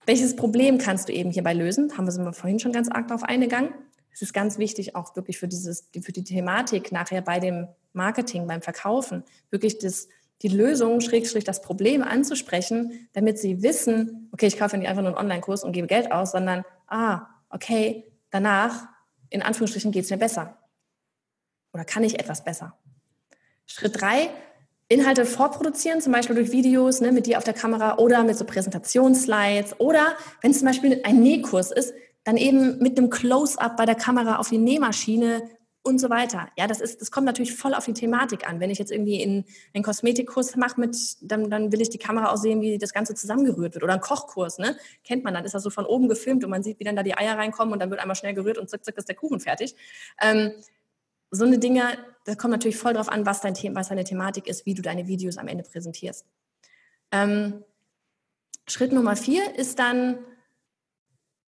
Welches 0.06 0.37
Problem 0.37 0.78
kannst 0.78 1.09
du 1.09 1.12
eben 1.12 1.30
hierbei 1.30 1.54
lösen? 1.54 1.97
Haben 1.97 2.06
wir 2.06 2.32
vorhin 2.32 2.59
schon 2.59 2.73
ganz 2.73 2.88
arg 2.88 3.09
darauf 3.09 3.25
eingegangen. 3.25 3.71
Es 4.12 4.21
ist 4.21 4.32
ganz 4.35 4.59
wichtig, 4.59 4.94
auch 4.94 5.16
wirklich 5.16 5.38
für 5.38 5.49
dieses, 5.49 5.88
für 6.00 6.12
die 6.12 6.25
Thematik 6.25 6.92
nachher 6.92 7.23
bei 7.23 7.40
dem 7.40 7.68
Marketing, 7.92 8.47
beim 8.47 8.61
Verkaufen, 8.61 9.25
wirklich 9.50 9.78
das, 9.78 10.09
die 10.42 10.49
Lösung, 10.49 11.00
Schrägstrich 11.00 11.44
das 11.44 11.62
Problem 11.62 12.02
anzusprechen, 12.02 13.09
damit 13.14 13.38
sie 13.38 13.62
wissen, 13.62 14.28
okay, 14.32 14.47
ich 14.47 14.59
kaufe 14.59 14.76
nicht 14.76 14.88
einfach 14.88 15.02
nur 15.02 15.12
einen 15.12 15.18
Online-Kurs 15.18 15.64
und 15.64 15.73
gebe 15.73 15.87
Geld 15.87 16.12
aus, 16.12 16.32
sondern, 16.32 16.64
ah, 16.88 17.26
okay, 17.49 18.12
danach, 18.30 18.88
in 19.30 19.40
Anführungsstrichen, 19.40 19.92
geht 19.92 20.04
es 20.04 20.11
mir 20.11 20.18
besser. 20.18 20.59
Oder 21.73 21.85
kann 21.85 22.04
ich 22.04 22.18
etwas 22.18 22.44
besser? 22.44 22.76
Schritt 23.66 24.00
drei, 24.00 24.28
Inhalte 24.93 25.25
vorproduzieren, 25.25 26.01
zum 26.01 26.13
Beispiel 26.13 26.37
durch 26.37 26.53
Videos 26.53 27.01
ne, 27.01 27.13
mit 27.13 27.27
dir 27.27 27.39
auf 27.39 27.45
der 27.45 27.55
Kamera 27.55 27.99
oder 27.99 28.25
mit 28.25 28.37
so 28.37 28.45
Präsentationsslides 28.45 29.81
oder 29.81 30.15
wenn 30.41 30.51
es 30.51 30.59
zum 30.59 30.67
Beispiel 30.67 31.01
ein 31.05 31.21
Nähkurs 31.21 31.71
ist, 31.73 31.95
dann 32.25 32.37
eben 32.37 32.79
mit 32.79 32.99
einem 32.99 33.11
Close-up 33.11 33.77
bei 33.77 33.87
der 33.87 33.95
Kamera 33.95 34.37
auf 34.37 34.49
die 34.49 34.59
Nähmaschine 34.59 35.43
und 35.83 36.01
so 36.01 36.11
weiter. 36.11 36.49
Ja, 36.57 36.67
das 36.67 36.81
ist, 36.81 37.01
das 37.01 37.11
kommt 37.11 37.27
natürlich 37.27 37.55
voll 37.55 37.75
auf 37.75 37.85
die 37.85 37.93
Thematik 37.93 38.49
an. 38.49 38.61
Wenn 38.61 38.71
ich 38.71 38.79
jetzt 38.79 38.93
irgendwie 38.93 39.21
in 39.21 39.45
einen 39.75 39.83
Kosmetikkurs 39.83 40.55
mache 40.57 40.81
mit, 40.81 40.97
dann, 41.23 41.51
dann 41.51 41.73
will 41.73 41.81
ich 41.81 41.91
die 41.91 41.99
Kamera 41.99 42.31
auch 42.31 42.37
sehen, 42.37 42.61
wie 42.61 42.79
das 42.79 42.93
Ganze 42.93 43.15
zusammengerührt 43.15 43.75
wird. 43.75 43.83
Oder 43.83 43.95
ein 43.95 44.01
Kochkurs, 44.01 44.59
ne? 44.59 44.77
Kennt 45.03 45.25
man 45.25 45.35
dann, 45.35 45.45
ist 45.45 45.55
das 45.55 45.63
so 45.63 45.71
von 45.71 45.85
oben 45.85 46.09
gefilmt 46.09 46.45
und 46.45 46.51
man 46.51 46.63
sieht, 46.63 46.79
wie 46.79 46.85
dann 46.85 46.95
da 46.95 47.03
die 47.03 47.17
Eier 47.17 47.37
reinkommen 47.37 47.73
und 47.73 47.81
dann 47.81 47.91
wird 47.91 48.01
einmal 48.01 48.15
schnell 48.15 48.35
gerührt 48.35 48.59
und 48.59 48.71
zack, 48.71 48.85
zack, 48.85 48.97
ist 48.97 49.09
der 49.09 49.17
Kuchen 49.17 49.41
fertig. 49.41 49.75
Ähm, 50.23 50.53
so 51.33 51.45
eine 51.45 51.59
Dinge, 51.59 51.99
das 52.25 52.39
kommt 52.39 52.53
natürlich 52.53 52.77
voll 52.77 52.95
drauf 52.95 53.09
an, 53.09 53.27
was, 53.27 53.41
dein 53.41 53.55
Thema, 53.55 53.80
was 53.80 53.89
deine 53.89 54.04
Thematik 54.04 54.47
ist, 54.47 54.65
wie 54.65 54.75
du 54.75 54.83
deine 54.83 55.09
Videos 55.09 55.39
am 55.39 55.49
Ende 55.49 55.65
präsentierst. 55.65 56.25
Ähm, 57.11 57.65
Schritt 58.69 58.93
Nummer 58.93 59.17
vier 59.17 59.59
ist 59.59 59.80
dann, 59.80 60.19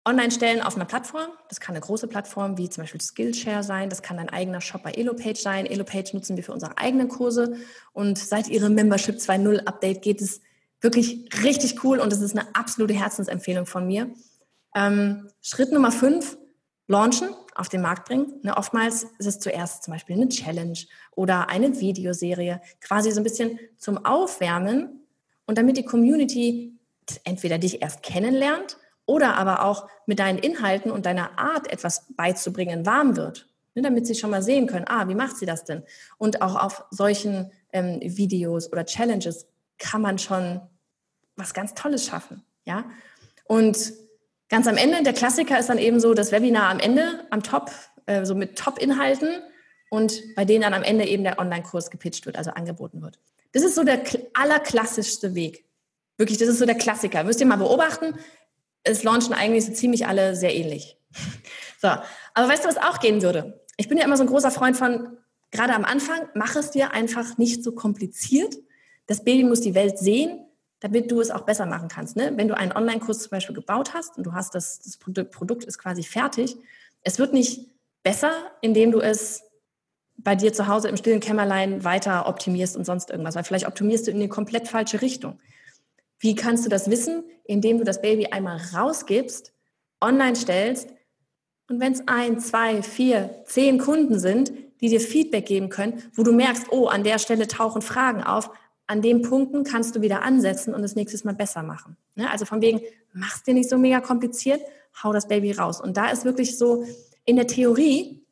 Online-Stellen 0.06 0.62
auf 0.62 0.76
einer 0.76 0.86
Plattform. 0.86 1.30
Das 1.48 1.62
kann 1.62 1.76
eine 1.76 1.86
große 1.86 2.08
Plattform 2.08 2.58
wie 2.58 2.70
zum 2.70 2.84
Beispiel 2.84 3.00
Skillshare 3.00 3.64
sein. 3.64 3.90
Das 3.90 4.02
kann 4.02 4.20
ein 4.20 4.30
eigener 4.30 4.60
Shop 4.60 4.84
bei 4.84 4.92
Elopage 4.92 5.40
sein. 5.40 5.66
Elopage 5.66 6.14
nutzen 6.14 6.36
wir 6.36 6.44
für 6.44 6.52
unsere 6.52 6.78
eigenen 6.78 7.08
Kurse. 7.08 7.56
Und 7.94 8.18
seit 8.18 8.50
ihrem 8.50 8.76
Membership 8.76 9.16
2.0 9.16 9.66
Update 9.66 10.02
geht 10.02 10.22
es 10.22 10.42
wirklich 10.82 11.30
richtig 11.42 11.86
cool 11.86 12.00
und 12.00 12.12
es 12.12 12.20
ist 12.20 12.38
eine 12.38 12.54
absolute 12.54 12.94
Herzensempfehlung 12.94 13.66
von 13.66 13.88
mir. 13.88 14.14
Ähm, 14.76 15.30
Schritt 15.42 15.72
Nummer 15.72 15.94
fünf, 15.94 16.38
launchen, 16.88 17.30
auf 17.56 17.70
den 17.70 17.82
Markt 17.82 18.08
bringen. 18.08 18.40
Ne, 18.44 18.56
oftmals 18.58 19.04
ist 19.18 19.26
es 19.26 19.40
zuerst 19.40 19.84
zum 19.84 19.94
Beispiel 19.94 20.16
eine 20.16 20.30
Challenge 20.30 20.78
oder 21.12 21.50
eine 21.50 21.80
Videoserie, 21.80 22.62
quasi 22.82 23.12
so 23.12 23.20
ein 23.20 23.24
bisschen 23.24 23.60
zum 23.78 24.04
Aufwärmen 24.06 25.02
und 25.46 25.58
damit 25.58 25.78
die 25.78 25.86
Community 25.86 26.78
entweder 27.24 27.58
dich 27.58 27.82
erst 27.82 28.04
kennenlernt 28.04 28.78
oder 29.06 29.36
aber 29.36 29.64
auch 29.66 29.88
mit 30.06 30.20
deinen 30.20 30.40
Inhalten 30.40 30.92
und 30.92 31.06
deiner 31.06 31.38
Art 31.38 31.72
etwas 31.72 32.06
beizubringen 32.16 32.86
warm 32.86 33.16
wird, 33.16 33.48
ne, 33.76 33.82
damit 33.82 34.08
sie 34.08 34.16
schon 34.16 34.30
mal 34.30 34.44
sehen 34.44 34.68
können, 34.68 34.86
ah, 34.88 35.08
wie 35.08 35.16
macht 35.16 35.38
sie 35.38 35.46
das 35.46 35.66
denn? 35.66 35.84
Und 36.18 36.42
auch 36.42 36.56
auf 36.56 36.86
solchen 36.92 37.52
ähm, 37.72 38.00
Videos 38.02 38.72
oder 38.72 38.86
Challenges 38.86 39.48
kann 39.78 40.02
man 40.02 40.18
schon 40.20 40.62
was 41.36 41.54
ganz 41.54 41.74
Tolles 41.74 42.06
schaffen, 42.06 42.44
ja. 42.66 42.86
Und 43.46 43.94
ganz 44.54 44.68
am 44.68 44.78
Ende, 44.78 45.04
der 45.04 45.14
Klassiker 45.14 45.60
ist 45.60 45.68
dann 45.68 45.78
eben 45.78 46.00
so 46.00 46.14
das 46.14 46.32
Webinar 46.32 46.70
am 46.70 46.80
Ende, 46.80 47.26
am 47.32 47.44
Top, 47.44 47.72
äh, 48.06 48.24
so 48.24 48.36
mit 48.36 48.58
Top-Inhalten 48.58 49.42
und 49.90 50.22
bei 50.36 50.46
denen 50.46 50.62
dann 50.62 50.74
am 50.74 50.84
Ende 50.84 51.06
eben 51.06 51.24
der 51.24 51.40
Online-Kurs 51.40 51.90
gepitcht 51.90 52.26
wird, 52.26 52.38
also 52.38 52.52
angeboten 52.52 53.02
wird. 53.02 53.20
Das 53.52 53.64
ist 53.64 53.76
so 53.76 53.84
der 53.84 54.04
allerklassischste 54.34 55.36
Weg. 55.36 55.66
Wirklich, 56.18 56.38
das 56.38 56.48
ist 56.48 56.60
so 56.60 56.66
der 56.66 56.76
Klassiker. 56.76 57.24
Müsst 57.24 57.42
ihr 57.42 57.48
mal 57.48 57.58
beobachten 57.58 58.14
es 58.84 59.04
launchen 59.04 59.34
eigentlich 59.34 59.66
so 59.66 59.74
ziemlich 59.74 60.08
alle 60.08 60.36
sehr 60.36 60.56
ähnlich. 60.56 60.98
So, 61.82 61.90
aber 61.90 62.48
weißt 62.48 62.64
du, 62.64 62.70
was 62.70 62.78
auch 62.78 63.02
gehen 63.02 63.22
würde? 63.22 63.62
Ich 63.76 63.90
bin 63.90 63.98
ja 63.98 64.06
immer 64.06 64.16
so 64.16 64.24
ein 64.24 64.30
großer 64.30 64.52
Freund 64.52 64.78
von, 64.78 65.18
gerade 65.52 65.74
am 65.74 65.84
Anfang, 65.84 66.30
mach 66.34 66.56
es 66.56 66.72
dir 66.72 66.94
einfach 66.94 67.38
nicht 67.38 67.62
so 67.62 67.74
kompliziert. 67.74 68.56
Das 69.06 69.26
Baby 69.26 69.44
muss 69.44 69.60
die 69.60 69.76
Welt 69.76 69.98
sehen, 70.00 70.46
damit 70.84 71.10
du 71.10 71.22
es 71.22 71.32
auch 71.32 71.44
besser 71.44 71.66
machen 71.66 71.88
kannst. 71.88 72.18
Ne? 72.18 72.34
Wenn 72.36 72.50
du 72.50 72.58
einen 72.58 72.74
Online-Kurs 72.74 73.20
zum 73.20 73.30
Beispiel 73.30 73.56
gebaut 73.56 73.94
hast 73.94 74.18
und 74.18 74.26
du 74.26 74.34
hast 74.34 74.54
das, 74.54 74.80
das 74.80 74.98
Produkt, 74.98 75.64
ist 75.64 75.78
quasi 75.78 76.04
fertig, 76.04 76.58
es 77.04 77.20
wird 77.20 77.32
nicht 77.32 77.70
besser, 78.04 78.34
indem 78.60 78.92
du 78.92 79.00
es 79.00 79.44
bei 80.18 80.36
dir 80.36 80.52
zu 80.52 80.68
Hause 80.68 80.90
im 80.90 80.98
stillen 80.98 81.22
Kämmerlein 81.22 81.86
weiter 81.86 82.28
optimierst 82.28 82.76
und 82.76 82.84
sonst 82.84 83.12
irgendwas, 83.12 83.36
weil 83.36 83.46
vielleicht 83.46 83.66
optimierst 83.66 84.08
du 84.08 84.12
in 84.12 84.20
die 84.20 84.28
komplett 84.28 84.68
falsche 84.68 85.02
Richtung. 85.02 85.40
Wie 86.20 86.36
kannst 86.36 86.66
du 86.66 86.70
das 86.70 86.90
wissen? 86.90 87.24
Indem 87.46 87.78
du 87.78 87.86
das 87.86 88.02
Baby 88.02 88.26
einmal 88.28 88.60
rausgibst, 88.76 89.54
online 90.02 90.36
stellst 90.36 90.90
und 91.70 91.80
wenn 91.80 91.94
es 91.94 92.06
ein, 92.10 92.42
zwei, 92.42 92.84
vier, 92.84 93.44
zehn 93.46 93.78
Kunden 93.78 94.20
sind, 94.20 94.52
die 94.82 94.90
dir 94.90 95.00
Feedback 95.00 95.46
geben 95.46 95.70
können, 95.70 96.04
wo 96.14 96.24
du 96.24 96.34
merkst, 96.34 96.68
oh, 96.72 96.88
an 96.88 97.06
der 97.06 97.20
Stelle 97.20 97.48
tauchen 97.48 97.82
Fragen 97.82 98.22
auf, 98.22 98.50
an 98.88 99.02
den 99.02 99.22
Punkten 99.22 99.64
kannst 99.64 99.96
du 99.96 100.02
wieder 100.02 100.24
ansetzen 100.24 100.74
und 100.74 100.82
das 100.82 100.96
nächstes 100.96 101.24
Mal 101.24 101.34
besser 101.34 101.64
machen. 101.64 101.98
Ne? 102.16 102.30
Also 102.30 102.46
von 102.46 102.62
wegen, 102.62 102.82
mach's 103.14 103.44
dir 103.44 103.54
nicht 103.54 103.70
so 103.70 103.78
mega 103.78 104.02
kompliziert, 104.02 104.62
hau 105.02 105.14
das 105.14 105.28
Baby 105.28 105.52
raus. 105.54 105.82
Und 105.82 105.98
da 105.98 106.10
ist 106.10 106.26
wirklich 106.26 106.58
so, 106.58 106.86
in 107.26 107.38
der 107.38 107.48
Theorie 107.48 108.24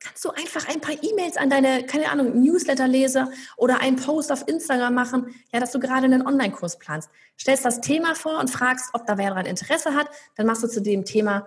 kannst 0.00 0.24
du 0.24 0.30
einfach 0.30 0.66
ein 0.68 0.80
paar 0.80 0.94
E-Mails 1.02 1.36
an 1.36 1.50
deine, 1.50 1.84
keine 1.84 2.10
Ahnung, 2.10 2.40
Newsletter-Leser 2.42 3.30
oder 3.56 3.80
einen 3.80 3.96
Post 3.96 4.32
auf 4.32 4.48
Instagram 4.48 4.94
machen, 4.94 5.34
ja, 5.52 5.60
dass 5.60 5.72
du 5.72 5.78
gerade 5.78 6.06
einen 6.06 6.26
Online-Kurs 6.26 6.78
planst. 6.78 7.10
Stellst 7.38 7.64
das 7.64 7.80
Thema 7.80 8.14
vor 8.14 8.38
und 8.40 8.50
fragst, 8.50 8.90
ob 8.94 9.06
da 9.06 9.18
wer 9.18 9.28
daran 9.28 9.46
Interesse 9.46 9.94
hat. 9.94 10.08
Dann 10.36 10.46
machst 10.46 10.62
du 10.62 10.68
zu 10.68 10.80
dem 10.80 11.04
Thema, 11.04 11.46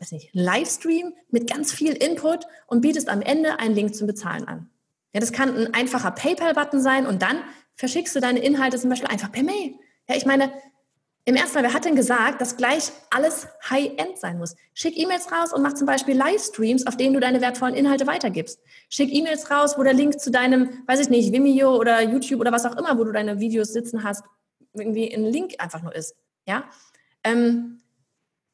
weiß 0.00 0.12
nicht, 0.12 0.30
Livestream 0.32 1.14
mit 1.30 1.48
ganz 1.48 1.72
viel 1.72 1.92
Input 1.92 2.46
und 2.66 2.80
bietest 2.80 3.08
am 3.08 3.22
Ende 3.22 3.58
einen 3.60 3.74
Link 3.74 3.94
zum 3.94 4.06
Bezahlen 4.06 4.46
an. 4.48 4.68
Ja, 5.12 5.20
das 5.20 5.32
kann 5.32 5.56
ein 5.56 5.74
einfacher 5.74 6.10
PayPal-Button 6.10 6.80
sein 6.80 7.06
und 7.06 7.22
dann 7.22 7.38
verschickst 7.74 8.14
du 8.14 8.20
deine 8.20 8.40
Inhalte 8.40 8.78
zum 8.78 8.90
Beispiel 8.90 9.08
einfach 9.08 9.32
per 9.32 9.42
Mail. 9.42 9.74
Ja, 10.08 10.16
ich 10.16 10.26
meine, 10.26 10.52
im 11.28 11.34
ersten 11.34 11.56
Mal, 11.56 11.64
wer 11.64 11.74
hat 11.74 11.84
denn 11.84 11.96
gesagt, 11.96 12.40
dass 12.40 12.56
gleich 12.56 12.92
alles 13.10 13.48
High-End 13.68 14.16
sein 14.16 14.38
muss? 14.38 14.54
Schick 14.74 14.96
E-Mails 14.96 15.32
raus 15.32 15.52
und 15.52 15.60
mach 15.60 15.74
zum 15.74 15.84
Beispiel 15.84 16.16
Livestreams, 16.16 16.86
auf 16.86 16.96
denen 16.96 17.14
du 17.14 17.20
deine 17.20 17.40
wertvollen 17.40 17.74
Inhalte 17.74 18.06
weitergibst. 18.06 18.60
Schick 18.88 19.12
E-Mails 19.12 19.50
raus, 19.50 19.76
wo 19.76 19.82
der 19.82 19.92
Link 19.92 20.20
zu 20.20 20.30
deinem, 20.30 20.84
weiß 20.86 21.00
ich 21.00 21.08
nicht, 21.08 21.32
Vimeo 21.32 21.76
oder 21.76 22.00
YouTube 22.00 22.40
oder 22.40 22.52
was 22.52 22.64
auch 22.64 22.76
immer, 22.76 22.96
wo 22.96 23.02
du 23.02 23.10
deine 23.10 23.40
Videos 23.40 23.72
sitzen 23.72 24.04
hast, 24.04 24.22
irgendwie 24.72 25.12
ein 25.12 25.24
Link 25.24 25.54
einfach 25.58 25.82
nur 25.82 25.96
ist. 25.96 26.14
Ja? 26.46 26.62
Ähm, 27.24 27.80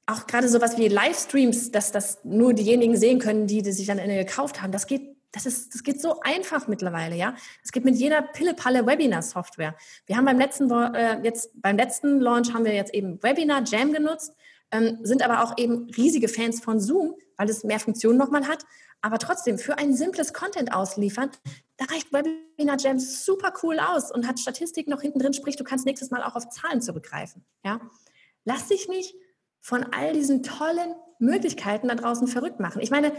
auch 0.07 0.27
gerade 0.27 0.49
sowas 0.49 0.79
wie 0.79 0.89
Livestreams, 0.89 1.73
dass 1.73 1.93
das 1.93 2.21
nur 2.25 2.55
diejenigen 2.55 2.97
sehen 2.97 3.19
können, 3.19 3.47
die, 3.47 3.61
die 3.61 3.73
sich 3.73 3.87
dann 3.87 3.99
gekauft 3.99 4.63
haben, 4.63 4.73
das 4.73 4.87
geht 4.87 5.15
das 5.33 5.47
ist, 5.47 5.75
das 5.75 5.83
geht 5.83 6.01
so 6.01 6.21
einfach 6.21 6.69
mittlerweile, 6.69 7.17
ja. 7.17 7.35
Es 7.65 7.73
geht 7.73 7.85
mit 7.85 7.97
jeder 7.97 8.23
Pille-Palle 8.23 8.87
Webinar-Software. 8.87 9.75
Wir 10.07 10.17
haben 10.17 10.27
beim 10.27 10.39
letzten, 10.39 10.71
äh, 10.71 11.21
jetzt, 11.23 11.51
beim 11.61 11.77
letzten 11.77 12.21
Launch 12.21 12.53
haben 12.53 12.65
wir 12.65 12.75
jetzt 12.75 12.95
eben 12.95 13.23
Webinar 13.23 13.65
Jam 13.65 13.93
genutzt. 13.93 14.35
ähm, 14.75 15.01
sind 15.03 15.23
aber 15.23 15.43
auch 15.45 15.59
eben 15.59 15.91
riesige 15.91 16.29
Fans 16.29 16.61
von 16.61 16.81
Zoom, 16.81 17.15
weil 17.37 17.51
es 17.51 17.63
mehr 17.63 17.79
Funktionen 17.79 18.19
nochmal 18.19 18.49
hat. 18.49 18.65
Aber 19.03 19.19
trotzdem, 19.19 19.59
für 19.59 19.77
ein 19.77 19.95
simples 19.95 20.33
Content 20.33 20.73
ausliefern, 20.73 21.31
da 21.77 21.85
reicht 21.87 22.13
Webinar 22.13 22.79
Jam 22.79 22.99
super 22.99 23.53
cool 23.63 23.79
aus 23.81 24.11
und 24.11 24.27
hat 24.27 24.39
Statistik 24.39 24.89
noch 24.89 25.03
hinten 25.03 25.19
drin, 25.19 25.35
sprich, 25.35 25.57
du 25.57 25.65
kannst 25.65 25.85
nächstes 25.85 26.11
Mal 26.11 26.23
auch 26.23 26.37
auf 26.37 26.49
Zahlen 26.49 26.81
zurückgreifen. 26.81 27.45
Ja? 27.65 27.81
Lass 28.45 28.69
dich 28.69 28.89
nicht 28.89 29.15
von 29.61 29.85
all 29.93 30.13
diesen 30.13 30.43
tollen 30.43 30.95
Möglichkeiten 31.19 31.89
da 31.89 31.95
draußen 31.95 32.27
verrückt 32.29 32.59
machen. 32.61 32.81
Ich 32.81 32.91
meine, 32.91 33.13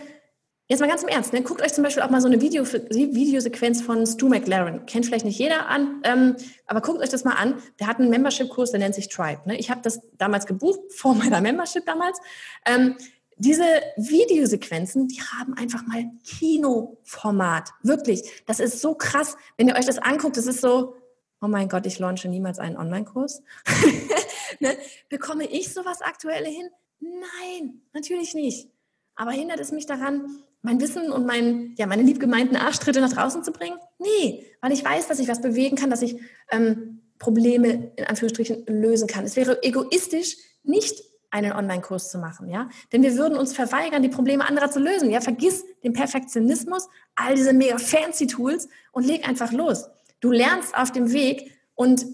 Jetzt 0.69 0.80
mal 0.80 0.88
ganz 0.88 1.04
im 1.04 1.10
Ernst, 1.10 1.34
ne? 1.34 1.41
guckt 1.41 1.62
euch 1.62 1.73
zum 1.73 1.84
Beispiel 1.84 2.04
auch 2.04 2.10
mal 2.10 2.21
so 2.21 2.28
eine 2.28 2.39
Video, 2.39 2.65
Videosequenz 2.65 3.82
von 3.82 4.08
Stu 4.08 4.30
McLaren. 4.30 4.86
Kennt 4.86 5.06
vielleicht 5.06 5.26
nicht 5.26 5.38
jeder 5.38 5.67
an, 5.67 6.02
ähm, 6.04 6.38
aber 6.67 6.80
guckt 6.80 7.02
euch 7.02 7.10
das 7.10 7.26
mal 7.26 7.34
an. 7.34 7.62
Der 7.82 7.88
hat 7.88 7.99
einen 7.99 8.10
Membership-Kurs, 8.10 8.71
der 8.71 8.80
nennt 8.80 8.95
sich 8.95 9.10
Tribe. 9.10 9.41
Ne? 9.45 9.58
Ich 9.58 9.69
habe 9.69 9.82
das 9.82 9.99
damals 10.13 10.45
gebucht, 10.45 10.80
vor 10.95 11.15
meiner 11.15 11.41
Membership 11.41 11.86
damals. 11.86 12.17
Ähm, 12.65 12.95
diese 13.36 13.65
Videosequenzen, 13.97 15.10
die 15.10 15.21
haben 15.21 15.54
einfach 15.56 15.86
mal 15.86 16.06
Kinoformat. 16.26 17.71
Wirklich. 17.82 18.43
Das 18.45 18.62
ist 18.62 18.80
so 18.80 18.95
krass. 18.95 19.36
Wenn 19.58 19.67
ihr 19.67 19.76
euch 19.76 19.86
das 19.86 19.97
anguckt, 19.97 20.38
das 20.38 20.47
ist 20.47 20.62
so, 20.62 20.95
oh 21.41 21.47
mein 21.47 21.67
Gott, 21.67 21.86
ich 21.86 21.99
launche 21.99 22.30
niemals 22.30 22.60
einen 22.60 22.78
Online-Kurs. 22.78 23.43
ne? 24.62 24.78
Bekomme 25.10 25.45
ich 25.45 25.73
sowas 25.73 26.02
aktuelle 26.02 26.47
hin? 26.47 26.69
Nein, 27.02 27.82
natürlich 27.91 28.34
nicht. 28.34 28.69
Aber 29.15 29.32
hindert 29.32 29.60
es 29.60 29.71
mich 29.71 29.86
daran, 29.86 30.43
mein 30.63 30.82
Wissen 30.82 31.12
und 31.12 31.26
mein, 31.28 31.76
ja, 31.78 31.86
meine 31.86 32.02
liebgemeinten 32.02 32.58
Arschtritte 32.58 33.02
nach 33.02 33.13
draußen 33.13 33.43
zu 33.43 33.52
bringen? 33.52 33.78
Nee, 33.99 34.45
weil 34.62 34.71
ich 34.71 34.84
weiß, 34.84 35.08
dass 35.08 35.19
ich 35.19 35.28
was 35.28 35.41
bewegen 35.41 35.76
kann, 35.76 35.89
dass 35.89 36.02
ich 36.02 36.19
ähm, 36.49 37.02
Probleme 37.19 37.91
in 37.95 38.06
Anführungsstrichen 38.06 38.65
lösen 38.67 39.08
kann. 39.08 39.26
Es 39.26 39.36
wäre 39.36 39.62
egoistisch, 39.62 40.38
nicht 40.63 41.04
einen 41.30 41.52
Online-Kurs 41.52 42.12
zu 42.12 42.17
machen, 42.17 42.49
ja? 42.49 42.69
Denn 42.91 43.02
wir 43.02 43.17
würden 43.17 43.38
uns 43.38 43.54
verweigern, 43.54 44.04
die 44.04 44.10
Probleme 44.10 44.47
anderer 44.47 44.69
zu 44.69 44.80
lösen. 44.80 45.10
Ja, 45.10 45.19
vergiss 45.19 45.65
den 45.84 45.93
Perfektionismus, 45.93 46.88
all 47.15 47.36
diese 47.36 47.54
mega 47.54 47.78
fancy 47.78 48.28
Tools 48.28 48.69
und 48.91 49.06
leg 49.06 49.28
einfach 49.28 49.52
los. 49.52 49.89
Du 50.19 50.32
lernst 50.32 50.78
auf 50.78 50.91
dem 50.91 51.12
Weg 51.12 51.52
und 51.76 52.06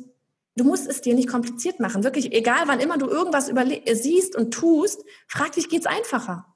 du 0.56 0.64
musst 0.64 0.88
es 0.88 1.02
dir 1.02 1.16
nicht 1.16 1.28
kompliziert 1.28 1.80
machen. 1.80 2.04
Wirklich, 2.04 2.34
egal 2.34 2.64
wann 2.68 2.80
immer 2.80 2.98
du 2.98 3.08
irgendwas 3.08 3.52
siehst 4.02 4.36
und 4.36 4.52
tust, 4.54 5.04
frag 5.28 5.52
dich, 5.52 5.70
geht's 5.70 5.86
einfacher? 5.86 6.49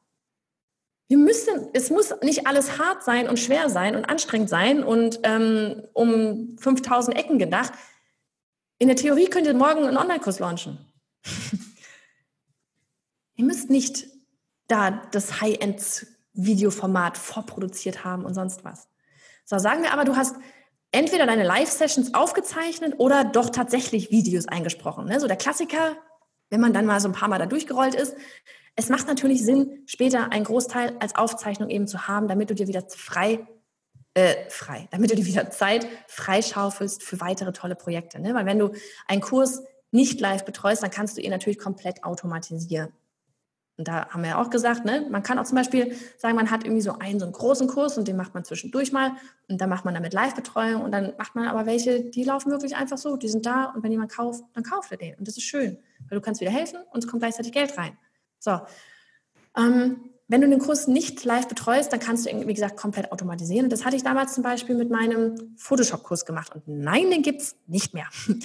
Wir 1.08 1.18
müssen, 1.18 1.70
es 1.74 1.90
muss 1.90 2.14
nicht 2.22 2.48
alles 2.48 2.80
hart 2.80 3.04
sein 3.04 3.28
und 3.28 3.40
schwer 3.40 3.70
sein 3.70 3.96
und 3.96 4.06
anstrengend 4.06 4.50
sein 4.50 4.84
und 4.84 5.20
ähm, 5.24 5.84
um 5.94 6.58
5000 6.58 7.18
Ecken 7.18 7.38
gedacht. 7.38 7.74
In 8.78 8.88
der 8.88 8.98
Theorie 8.98 9.28
könnt 9.28 9.48
ihr 9.48 9.54
morgen 9.54 9.86
einen 9.86 9.98
Online-Kurs 9.98 10.40
launchen. 10.40 10.80
ihr 13.36 13.46
müsst 13.46 13.70
nicht 13.70 14.08
da 14.68 14.92
das 15.12 15.42
High-End-Videoformat 15.42 17.18
vorproduziert 17.18 18.04
haben 18.04 18.26
und 18.26 18.34
sonst 18.34 18.64
was. 18.64 18.88
So, 19.46 19.60
sagen 19.60 19.84
wir 19.84 19.94
aber, 19.94 20.06
du 20.06 20.16
hast 20.16 20.38
entweder 20.92 21.26
deine 21.26 21.44
Live-Sessions 21.44 22.14
aufgezeichnet 22.14 22.96
oder 22.98 23.26
doch 23.26 23.50
tatsächlich 23.50 24.12
Videos 24.12 24.48
eingesprochen. 24.48 25.06
Ne? 25.06 25.20
So 25.20 25.28
der 25.28 25.38
Klassiker, 25.38 25.98
wenn 26.54 26.62
man 26.62 26.72
dann 26.72 26.86
mal 26.86 27.00
so 27.00 27.10
ein 27.10 27.14
paar 27.14 27.30
Mal 27.30 27.40
da 27.40 27.48
durchgerollt 27.48 27.96
ist, 27.96 28.16
es 28.76 28.90
macht 28.90 29.08
natürlich 29.08 29.44
Sinn, 29.44 29.82
später 29.88 30.32
einen 30.32 30.46
Großteil 30.46 30.96
als 31.00 31.16
Aufzeichnung 31.16 31.72
eben 31.72 31.88
zu 31.88 32.08
haben, 32.08 32.28
damit 32.28 32.52
du 32.52 32.54
dir 32.54 32.68
wieder 32.68 32.84
frei, 32.90 33.40
äh, 34.14 34.36
frei, 34.50 34.88
damit 34.92 35.10
du 35.10 35.16
dir 35.16 35.26
wieder 35.26 35.50
Zeit 35.50 35.88
freischaufelst 36.08 37.02
für 37.02 37.20
weitere 37.20 37.54
tolle 37.54 37.74
Projekte. 37.74 38.20
Ne? 38.20 38.36
Weil 38.36 38.46
wenn 38.46 38.60
du 38.60 38.70
einen 39.08 39.22
Kurs 39.22 39.64
nicht 39.90 40.20
live 40.20 40.46
betreust, 40.46 40.84
dann 40.84 40.92
kannst 40.92 41.18
du 41.18 41.22
ihn 41.22 41.32
natürlich 41.32 41.58
komplett 41.58 42.04
automatisieren. 42.04 42.94
Und 43.78 43.88
da 43.88 44.08
haben 44.10 44.22
wir 44.22 44.32
ja 44.32 44.42
auch 44.42 44.52
gesagt, 44.52 44.86
ne, 44.86 45.08
man 45.10 45.24
kann 45.24 45.40
auch 45.40 45.46
zum 45.46 45.56
Beispiel 45.56 45.96
sagen, 46.18 46.36
man 46.36 46.52
hat 46.52 46.64
irgendwie 46.64 46.82
so 46.82 46.94
einen, 47.00 47.20
so 47.20 47.26
einen 47.26 47.34
großen 47.34 47.68
Kurs 47.68 47.98
und 47.98 48.08
den 48.08 48.16
macht 48.16 48.36
man 48.36 48.44
zwischendurch 48.44 48.92
mal 48.92 49.14
und 49.50 49.60
dann 49.60 49.70
macht 49.70 49.84
man 49.84 49.96
damit 49.96 50.14
Live-Betreuung 50.14 50.84
und 50.84 50.92
dann 50.92 51.14
macht 51.18 51.34
man 51.34 51.48
aber 51.48 51.66
welche, 51.66 52.02
die 52.02 52.24
laufen 52.24 52.52
wirklich 52.52 52.76
einfach 52.76 53.00
so, 53.00 53.18
die 53.18 53.30
sind 53.30 53.46
da 53.48 53.66
und 53.66 53.84
wenn 53.84 53.92
jemand 53.92 54.12
kauft, 54.12 54.44
dann 54.54 54.64
kauft 54.64 54.92
er 54.92 54.98
den. 54.98 55.16
Und 55.16 55.28
das 55.28 55.38
ist 55.38 55.44
schön, 55.44 55.80
weil 56.08 56.20
du 56.20 56.22
kannst 56.22 56.40
wieder 56.40 56.52
helfen 56.52 56.80
und 56.92 57.04
es 57.04 57.10
kommt 57.10 57.22
gleichzeitig 57.22 57.52
Geld 57.52 57.76
rein. 57.78 57.98
So. 58.38 58.60
Ähm, 59.58 60.10
wenn 60.28 60.42
du 60.42 60.50
den 60.50 60.60
Kurs 60.60 60.88
nicht 60.88 61.26
live 61.26 61.48
betreust, 61.48 61.92
dann 61.92 62.00
kannst 62.00 62.26
du 62.26 62.30
ihn, 62.30 62.48
wie 62.48 62.54
gesagt, 62.54 62.78
komplett 62.78 63.12
automatisieren. 63.12 63.66
Und 63.66 63.74
das 63.74 63.86
hatte 63.86 63.96
ich 63.96 64.04
damals 64.04 64.34
zum 64.34 64.44
Beispiel 64.44 64.76
mit 64.76 64.90
meinem 64.90 65.56
Photoshop-Kurs 65.58 66.26
gemacht. 66.26 66.56
Und 66.56 66.68
nein, 66.68 67.12
den 67.12 67.22
gibt 67.22 67.42
es 67.42 67.56
nicht 67.68 67.94
mehr. 67.94 68.08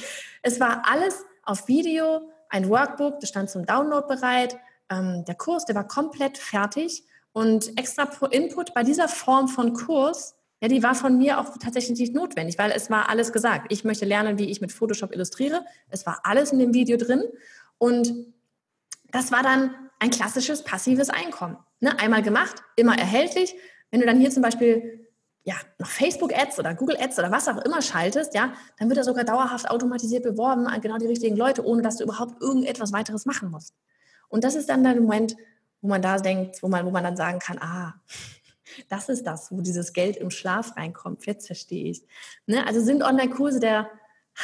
Es 0.43 0.61
war 0.61 0.83
alles 0.87 1.25
auf 1.43 1.67
Video, 1.69 2.31
ein 2.49 2.69
Workbook, 2.69 3.21
das 3.21 3.29
stand 3.29 3.51
zum 3.51 3.67
Download 3.67 4.07
bereit. 4.07 4.59
Ähm, 4.91 5.25
der 5.27 5.35
Kurs, 5.35 5.65
der 5.65 5.75
war 5.75 5.87
komplett 5.87 6.39
fertig. 6.39 7.05
Und 7.33 7.79
extra 7.79 8.05
Input 8.31 8.75
bei 8.75 8.83
dieser 8.83 9.09
Form 9.09 9.49
von 9.49 9.73
Kurs, 9.75 10.35
ja, 10.61 10.69
die 10.69 10.83
war 10.83 10.95
von 10.95 11.19
mir 11.19 11.39
auch 11.39 11.57
tatsächlich 11.59 11.99
nicht 11.99 12.15
notwendig, 12.15 12.59
weil 12.59 12.73
es 12.73 12.91
war 12.91 13.09
alles 13.09 13.33
gesagt. 13.33 13.71
Ich 13.71 13.85
möchte 13.85 14.05
lernen, 14.05 14.39
wie 14.39 14.51
ich 14.51 14.61
mit 14.61 14.73
Photoshop 14.73 15.15
illustriere. 15.15 15.65
Es 15.89 16.05
war 16.05 16.21
alles 16.25 16.53
in 16.53 16.59
dem 16.59 16.75
Video 16.75 16.97
drin. 16.97 17.23
Und 17.79 18.13
das 19.13 19.31
war 19.31 19.43
dann 19.43 19.75
ein 20.01 20.11
klassisches 20.11 20.65
passives 20.65 21.11
Einkommen. 21.11 21.57
Ne? 21.81 21.99
Einmal 21.99 22.23
gemacht, 22.23 22.57
immer 22.77 22.99
erhältlich. 22.99 23.55
Wenn 23.91 24.01
du 24.01 24.07
dann 24.07 24.19
hier 24.19 24.31
zum 24.31 24.43
Beispiel 24.43 25.07
ja, 25.45 25.55
noch 25.79 25.89
Facebook-Ads 25.89 26.59
oder 26.59 26.75
Google-Ads 26.75 27.19
oder 27.19 27.31
was 27.31 27.49
auch 27.49 27.65
immer 27.65 27.81
schaltest, 27.81 28.35
ja, 28.35 28.53
dann 28.79 28.89
wird 28.89 28.99
er 28.99 29.05
sogar 29.05 29.25
dauerhaft 29.25 29.71
automatisiert 29.71 30.23
beworben 30.23 30.67
an 30.67 30.81
genau 30.81 30.99
die 30.99 31.07
richtigen 31.07 31.37
Leute, 31.37 31.65
ohne 31.65 31.83
dass 31.83 31.97
du 31.97 32.05
überhaupt 32.05 32.43
irgendetwas 32.43 32.93
weiteres 32.93 33.25
machen 33.25 33.51
musst. 33.51 33.75
Und 34.29 34.45
das 34.45 34.55
ist 34.55 34.69
dann 34.69 34.83
der 34.83 34.95
Moment, 34.95 35.37
wo 35.81 35.89
man 35.89 36.03
da 36.03 36.19
denkt, 36.19 36.63
wo 36.63 36.69
man, 36.69 36.85
wo 36.87 36.91
man 36.91 37.05
dann 37.05 37.17
sagen 37.17 37.39
kann, 37.39 37.59
ah, 37.59 37.95
das 38.89 39.09
ist 39.09 39.27
das, 39.27 39.51
wo 39.51 39.61
dieses 39.61 39.93
Geld 39.93 40.17
im 40.17 40.31
Schlaf 40.31 40.77
reinkommt. 40.77 41.27
Jetzt 41.27 41.47
verstehe 41.47 41.91
ich. 41.91 42.03
Ne? 42.47 42.67
Also 42.67 42.81
sind 42.81 43.03
Online-Kurse 43.03 43.61
der 43.61 43.91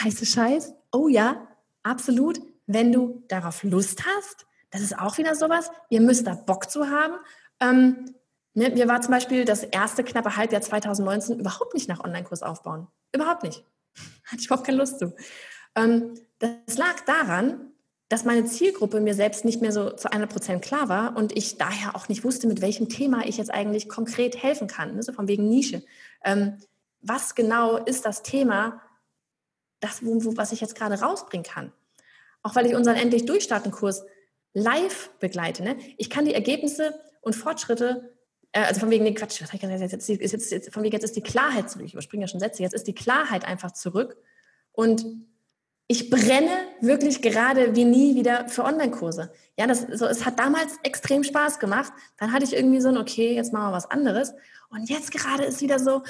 heiße 0.02 0.26
Scheiß? 0.26 0.74
Oh 0.92 1.08
ja, 1.08 1.46
absolut. 1.82 2.40
Wenn 2.66 2.92
du 2.92 3.22
darauf 3.28 3.62
Lust 3.62 4.04
hast, 4.06 4.46
das 4.70 4.80
ist 4.80 4.98
auch 4.98 5.18
wieder 5.18 5.34
sowas. 5.34 5.70
Ihr 5.90 6.00
müsst 6.00 6.26
da 6.26 6.34
Bock 6.34 6.70
zu 6.70 6.88
haben. 6.88 7.14
Ähm, 7.60 8.14
ne, 8.54 8.70
mir 8.70 8.88
war 8.88 9.00
zum 9.02 9.12
Beispiel 9.12 9.44
das 9.44 9.62
erste 9.62 10.02
knappe 10.02 10.36
Halbjahr 10.36 10.62
2019 10.62 11.38
überhaupt 11.38 11.74
nicht 11.74 11.88
nach 11.88 12.02
Online-Kurs 12.02 12.42
aufbauen. 12.42 12.88
Überhaupt 13.12 13.42
nicht. 13.42 13.64
Hatte 14.24 14.40
ich 14.40 14.46
überhaupt 14.46 14.66
keine 14.66 14.78
Lust 14.78 14.98
zu. 14.98 15.14
Ähm, 15.76 16.14
das 16.38 16.78
lag 16.78 17.00
daran, 17.06 17.73
dass 18.14 18.24
meine 18.24 18.44
Zielgruppe 18.44 19.00
mir 19.00 19.14
selbst 19.14 19.44
nicht 19.44 19.60
mehr 19.60 19.72
so 19.72 19.90
zu 19.90 20.08
100 20.08 20.30
Prozent 20.30 20.64
klar 20.64 20.88
war 20.88 21.16
und 21.16 21.36
ich 21.36 21.58
daher 21.58 21.96
auch 21.96 22.08
nicht 22.08 22.22
wusste, 22.22 22.46
mit 22.46 22.60
welchem 22.60 22.88
Thema 22.88 23.26
ich 23.26 23.38
jetzt 23.38 23.52
eigentlich 23.52 23.88
konkret 23.88 24.40
helfen 24.40 24.68
kann, 24.68 24.94
ne? 24.94 25.02
so 25.02 25.12
von 25.12 25.26
wegen 25.26 25.48
Nische. 25.48 25.82
Ähm, 26.22 26.58
was 27.00 27.34
genau 27.34 27.76
ist 27.76 28.04
das 28.04 28.22
Thema, 28.22 28.80
das, 29.80 30.04
wo, 30.04 30.24
wo, 30.24 30.36
was 30.36 30.52
ich 30.52 30.60
jetzt 30.60 30.76
gerade 30.76 31.00
rausbringen 31.00 31.44
kann? 31.44 31.72
Auch 32.44 32.54
weil 32.54 32.66
ich 32.66 32.76
unseren 32.76 32.94
Endlich 32.94 33.24
Durchstarten 33.24 33.72
Kurs 33.72 34.04
live 34.52 35.10
begleite. 35.18 35.64
Ne? 35.64 35.76
Ich 35.96 36.08
kann 36.08 36.24
die 36.24 36.34
Ergebnisse 36.34 36.94
und 37.20 37.34
Fortschritte, 37.34 38.14
äh, 38.52 38.60
also 38.60 38.78
von 38.78 38.90
wegen, 38.90 39.02
nee, 39.02 39.14
Quatsch, 39.14 39.40
jetzt, 39.40 39.52
jetzt, 39.52 40.08
jetzt, 40.08 40.52
jetzt, 40.52 40.72
von 40.72 40.84
wegen, 40.84 40.92
jetzt 40.92 41.02
ist 41.02 41.16
die 41.16 41.20
Klarheit 41.20 41.68
zurück. 41.68 41.86
Ich 41.86 41.94
überspringe 41.94 42.22
ja 42.22 42.28
schon 42.28 42.38
Sätze. 42.38 42.62
Jetzt 42.62 42.74
ist 42.74 42.86
die 42.86 42.94
Klarheit 42.94 43.44
einfach 43.44 43.72
zurück. 43.72 44.16
Und 44.70 45.04
ich 45.86 46.08
brenne 46.08 46.50
wirklich 46.80 47.20
gerade 47.20 47.76
wie 47.76 47.84
nie 47.84 48.14
wieder 48.14 48.48
für 48.48 48.64
Online-Kurse. 48.64 49.30
Ja, 49.58 49.66
das, 49.66 49.86
so, 49.92 50.06
es 50.06 50.24
hat 50.24 50.38
damals 50.38 50.72
extrem 50.82 51.24
Spaß 51.24 51.58
gemacht. 51.58 51.92
Dann 52.16 52.32
hatte 52.32 52.44
ich 52.44 52.54
irgendwie 52.54 52.80
so 52.80 52.88
ein, 52.88 52.96
okay, 52.96 53.34
jetzt 53.34 53.52
machen 53.52 53.70
wir 53.70 53.76
was 53.76 53.90
anderes. 53.90 54.32
Und 54.70 54.88
jetzt 54.88 55.12
gerade 55.12 55.44
ist 55.44 55.60
wieder 55.60 55.78
so, 55.78 56.02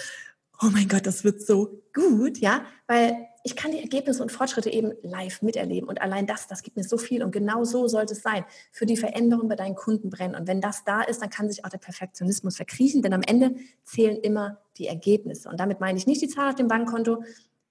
oh 0.63 0.69
mein 0.73 0.89
Gott, 0.89 1.07
das 1.07 1.25
wird 1.25 1.43
so 1.43 1.83
gut, 1.93 2.39
ja, 2.39 2.65
weil 2.87 3.17
ich 3.43 3.57
kann 3.57 3.73
die 3.73 3.81
Ergebnisse 3.81 4.23
und 4.23 4.33
Fortschritte 4.33 4.71
eben 4.71 4.93
live 5.03 5.43
miterleben. 5.43 5.89
Und 5.89 6.01
allein 6.01 6.27
das, 6.27 6.47
das 6.47 6.63
gibt 6.63 6.79
mir 6.79 6.85
so 6.85 6.97
viel. 6.97 7.23
Und 7.23 7.33
genau 7.33 7.65
so 7.65 7.89
sollte 7.89 8.15
es 8.15 8.23
sein. 8.23 8.45
Für 8.73 8.87
die 8.87 8.97
Veränderung 8.97 9.49
bei 9.49 9.57
deinen 9.57 9.75
Kunden 9.75 10.09
brennen. 10.09 10.35
Und 10.35 10.47
wenn 10.47 10.63
das 10.63 10.85
da 10.85 11.03
ist, 11.03 11.21
dann 11.21 11.29
kann 11.29 11.51
sich 11.51 11.63
auch 11.63 11.69
der 11.69 11.79
Perfektionismus 11.79 12.57
verkriechen. 12.57 13.03
Denn 13.03 13.13
am 13.13 13.21
Ende 13.21 13.57
zählen 13.85 14.17
immer 14.17 14.63
die 14.79 14.87
Ergebnisse. 14.87 15.51
Und 15.51 15.61
damit 15.61 15.79
meine 15.79 15.99
ich 15.99 16.07
nicht 16.07 16.23
die 16.23 16.29
Zahl 16.29 16.49
auf 16.49 16.55
dem 16.55 16.69
Bankkonto, 16.69 17.23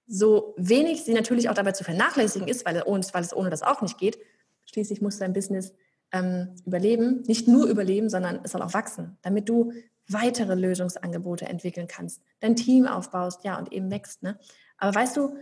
so 0.06 0.54
wenig 0.56 1.04
sie 1.04 1.14
natürlich 1.14 1.48
auch 1.48 1.54
dabei 1.54 1.72
zu 1.72 1.84
vernachlässigen 1.84 2.48
ist, 2.48 2.66
weil, 2.66 2.76
weil 2.76 3.22
es 3.22 3.34
ohne 3.34 3.50
das 3.50 3.62
auch 3.62 3.82
nicht 3.82 3.98
geht. 3.98 4.18
Schließlich 4.66 5.00
muss 5.00 5.18
dein 5.18 5.32
Business 5.32 5.72
ähm, 6.12 6.54
überleben. 6.64 7.22
Nicht 7.26 7.48
nur 7.48 7.66
überleben, 7.66 8.08
sondern 8.08 8.40
es 8.44 8.52
soll 8.52 8.62
auch 8.62 8.74
wachsen, 8.74 9.18
damit 9.22 9.48
du 9.48 9.72
weitere 10.08 10.54
Lösungsangebote 10.54 11.46
entwickeln 11.46 11.88
kannst, 11.88 12.20
dein 12.40 12.56
Team 12.56 12.86
aufbaust, 12.86 13.44
ja, 13.44 13.58
und 13.58 13.72
eben 13.72 13.90
wächst. 13.90 14.22
Ne? 14.22 14.38
Aber 14.76 14.94
weißt 14.94 15.16
du, 15.16 15.36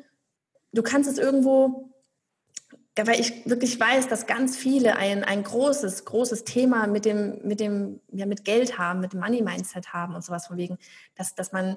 du 0.73 0.83
kannst 0.83 1.11
es 1.11 1.19
irgendwo, 1.19 1.91
weil 2.97 3.21
ich 3.21 3.49
wirklich 3.49 3.79
weiß, 3.79 4.09
dass 4.09 4.27
ganz 4.27 4.57
viele 4.57 4.97
ein, 4.97 5.25
ein 5.25 5.43
großes, 5.43 6.05
großes 6.05 6.45
Thema 6.45 6.87
mit 6.87 7.05
dem, 7.05 7.41
mit 7.43 7.59
dem, 7.59 8.01
ja, 8.13 8.27
mit 8.27 8.45
Geld 8.45 8.79
haben, 8.79 9.01
mit 9.01 9.13
dem 9.13 9.21
Money-Mindset 9.21 9.93
haben 9.93 10.15
und 10.15 10.25
sowas 10.25 10.47
von 10.47 10.57
wegen, 10.57 10.79
dass, 11.17 11.35
dass 11.35 11.53
man 11.53 11.77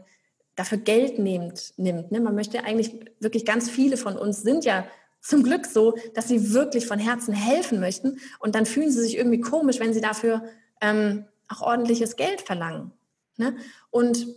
dafür 0.55 0.77
Geld 0.77 1.19
nimmt, 1.19 1.73
nimmt. 1.77 2.11
Ne? 2.11 2.19
Man 2.19 2.35
möchte 2.35 2.63
eigentlich 2.63 2.91
wirklich 3.19 3.45
ganz 3.45 3.69
viele 3.69 3.97
von 3.97 4.17
uns 4.17 4.41
sind 4.41 4.65
ja 4.65 4.85
zum 5.21 5.43
Glück 5.43 5.65
so, 5.65 5.97
dass 6.13 6.27
sie 6.27 6.53
wirklich 6.53 6.85
von 6.85 6.99
Herzen 6.99 7.33
helfen 7.33 7.79
möchten 7.79 8.19
und 8.39 8.55
dann 8.55 8.65
fühlen 8.65 8.91
sie 8.91 9.01
sich 9.01 9.17
irgendwie 9.17 9.41
komisch, 9.41 9.79
wenn 9.79 9.93
sie 9.93 10.01
dafür 10.01 10.43
ähm, 10.81 11.25
auch 11.47 11.61
ordentliches 11.61 12.15
Geld 12.15 12.41
verlangen. 12.41 12.91
Ne? 13.37 13.55
Und 13.89 14.27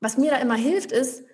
was 0.00 0.18
mir 0.18 0.30
da 0.30 0.36
immer 0.38 0.54
hilft, 0.54 0.92
ist, 0.92 1.24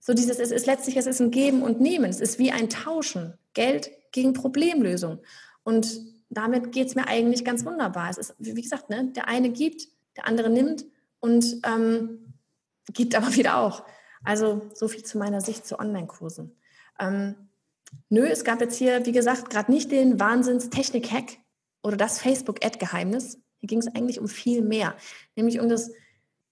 so 0.00 0.14
dieses, 0.14 0.38
es 0.38 0.50
ist 0.50 0.66
letztlich, 0.66 0.96
es 0.96 1.06
ist 1.06 1.20
ein 1.20 1.30
Geben 1.30 1.62
und 1.62 1.80
Nehmen. 1.80 2.08
Es 2.08 2.20
ist 2.20 2.38
wie 2.38 2.50
ein 2.50 2.68
Tauschen. 2.68 3.34
Geld 3.52 3.90
gegen 4.12 4.32
Problemlösung. 4.32 5.18
Und 5.64 6.00
damit 6.30 6.72
geht 6.72 6.88
es 6.88 6.94
mir 6.94 7.06
eigentlich 7.08 7.44
ganz 7.44 7.64
wunderbar. 7.64 8.08
Es 8.10 8.18
ist, 8.18 8.34
wie 8.38 8.62
gesagt, 8.62 8.90
ne, 8.90 9.12
der 9.14 9.28
eine 9.28 9.50
gibt, 9.50 9.88
der 10.16 10.26
andere 10.26 10.50
nimmt 10.50 10.84
und 11.20 11.60
ähm, 11.66 12.27
gibt 12.92 13.14
aber 13.14 13.34
wieder 13.34 13.58
auch. 13.58 13.84
Also 14.24 14.68
so 14.74 14.88
viel 14.88 15.04
zu 15.04 15.18
meiner 15.18 15.40
Sicht 15.40 15.66
zu 15.66 15.78
Online-Kursen. 15.78 16.56
Ähm, 16.98 17.48
Nö, 18.08 18.26
es 18.26 18.44
gab 18.44 18.60
jetzt 18.60 18.76
hier, 18.76 19.06
wie 19.06 19.12
gesagt, 19.12 19.50
gerade 19.50 19.70
nicht 19.70 19.90
den 19.90 20.20
Wahnsinns-Technik-Hack 20.20 21.38
oder 21.82 21.96
das 21.96 22.18
Facebook-Ad-Geheimnis. 22.18 23.38
Hier 23.58 23.66
ging 23.66 23.78
es 23.78 23.88
eigentlich 23.88 24.20
um 24.20 24.28
viel 24.28 24.62
mehr, 24.62 24.94
nämlich 25.36 25.60
um 25.60 25.68
das 25.68 25.90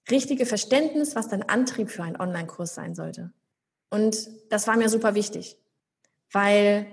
richtige 0.09 0.45
Verständnis, 0.45 1.15
was 1.15 1.27
dein 1.27 1.47
Antrieb 1.47 1.89
für 1.89 2.03
einen 2.03 2.19
Online-Kurs 2.19 2.75
sein 2.75 2.95
sollte. 2.95 3.31
Und 3.89 4.29
das 4.49 4.67
war 4.67 4.77
mir 4.77 4.89
super 4.89 5.15
wichtig, 5.15 5.57
weil 6.31 6.87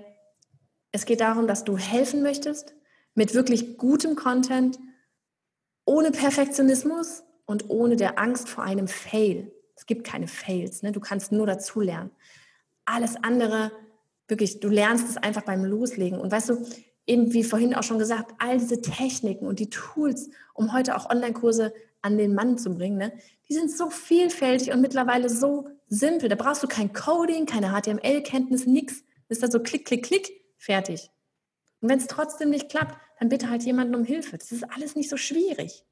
es 0.91 1.05
geht 1.05 1.21
darum, 1.21 1.47
dass 1.47 1.63
du 1.63 1.77
helfen 1.77 2.21
möchtest 2.21 2.73
mit 3.13 3.33
wirklich 3.33 3.77
gutem 3.77 4.15
Content, 4.15 4.79
ohne 5.85 6.11
Perfektionismus 6.11 7.23
und 7.45 7.69
ohne 7.69 7.95
der 7.95 8.19
Angst 8.19 8.49
vor 8.49 8.63
einem 8.63 8.87
Fail. 8.87 9.51
Es 9.75 9.85
gibt 9.85 10.05
keine 10.05 10.27
Fails, 10.27 10.83
ne? 10.83 10.91
du 10.91 10.99
kannst 10.99 11.31
nur 11.31 11.45
dazulernen. 11.45 12.11
Alles 12.85 13.15
andere 13.21 13.71
wirklich, 14.27 14.59
du 14.59 14.69
lernst 14.69 15.09
es 15.09 15.17
einfach 15.17 15.43
beim 15.43 15.63
Loslegen. 15.65 16.19
Und 16.19 16.31
weißt 16.31 16.49
du, 16.49 16.65
eben 17.05 17.33
wie 17.33 17.43
vorhin 17.43 17.75
auch 17.75 17.83
schon 17.83 17.99
gesagt, 17.99 18.33
all 18.39 18.57
diese 18.57 18.81
Techniken 18.81 19.45
und 19.45 19.59
die 19.59 19.69
Tools, 19.69 20.29
um 20.53 20.73
heute 20.73 20.95
auch 20.95 21.09
Online-Kurse 21.09 21.73
an 22.01 22.17
den 22.17 22.33
Mann 22.33 22.57
zu 22.57 22.73
bringen, 22.73 22.97
ne, 22.97 23.13
die 23.49 23.53
sind 23.53 23.71
so 23.71 23.89
vielfältig 23.89 24.71
und 24.71 24.81
mittlerweile 24.81 25.29
so 25.29 25.69
simpel. 25.87 26.29
Da 26.29 26.35
brauchst 26.35 26.63
du 26.63 26.67
kein 26.67 26.93
Coding, 26.93 27.45
keine 27.45 27.69
HTML-Kenntnis, 27.69 28.65
nichts. 28.65 29.03
Ist 29.27 29.43
da 29.43 29.49
so 29.49 29.59
klick, 29.59 29.85
klick, 29.85 30.03
klick, 30.03 30.31
fertig. 30.57 31.11
Und 31.81 31.89
wenn 31.89 31.99
es 31.99 32.07
trotzdem 32.07 32.49
nicht 32.49 32.69
klappt, 32.69 32.97
dann 33.19 33.29
bitte 33.29 33.49
halt 33.49 33.63
jemanden 33.63 33.95
um 33.95 34.03
Hilfe. 34.03 34.37
Das 34.37 34.51
ist 34.51 34.63
alles 34.63 34.95
nicht 34.95 35.09
so 35.09 35.17
schwierig. 35.17 35.83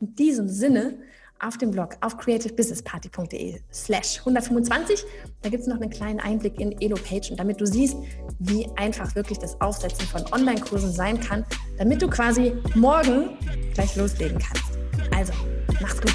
In 0.00 0.14
diesem 0.14 0.48
Sinne 0.48 0.98
auf 1.38 1.58
dem 1.58 1.70
Blog 1.70 1.96
auf 2.00 2.16
creativebusinessparty.de 2.16 3.60
slash 3.72 4.18
125. 4.20 5.04
Da 5.42 5.48
gibt 5.48 5.62
es 5.62 5.66
noch 5.66 5.80
einen 5.80 5.90
kleinen 5.90 6.20
Einblick 6.20 6.60
in 6.60 6.72
Elo-Page 6.80 7.30
und 7.30 7.40
damit 7.40 7.60
du 7.60 7.66
siehst, 7.66 7.96
wie 8.38 8.66
einfach 8.76 9.14
wirklich 9.14 9.38
das 9.38 9.60
Aufsetzen 9.60 10.06
von 10.06 10.24
Online-Kursen 10.32 10.92
sein 10.92 11.20
kann, 11.20 11.44
damit 11.78 12.00
du 12.02 12.08
quasi 12.08 12.52
morgen 12.74 13.36
gleich 13.74 13.96
loslegen 13.96 14.38
kannst. 14.38 14.78
Also, 15.14 15.32
mach's 15.80 16.00
gut. 16.00 16.14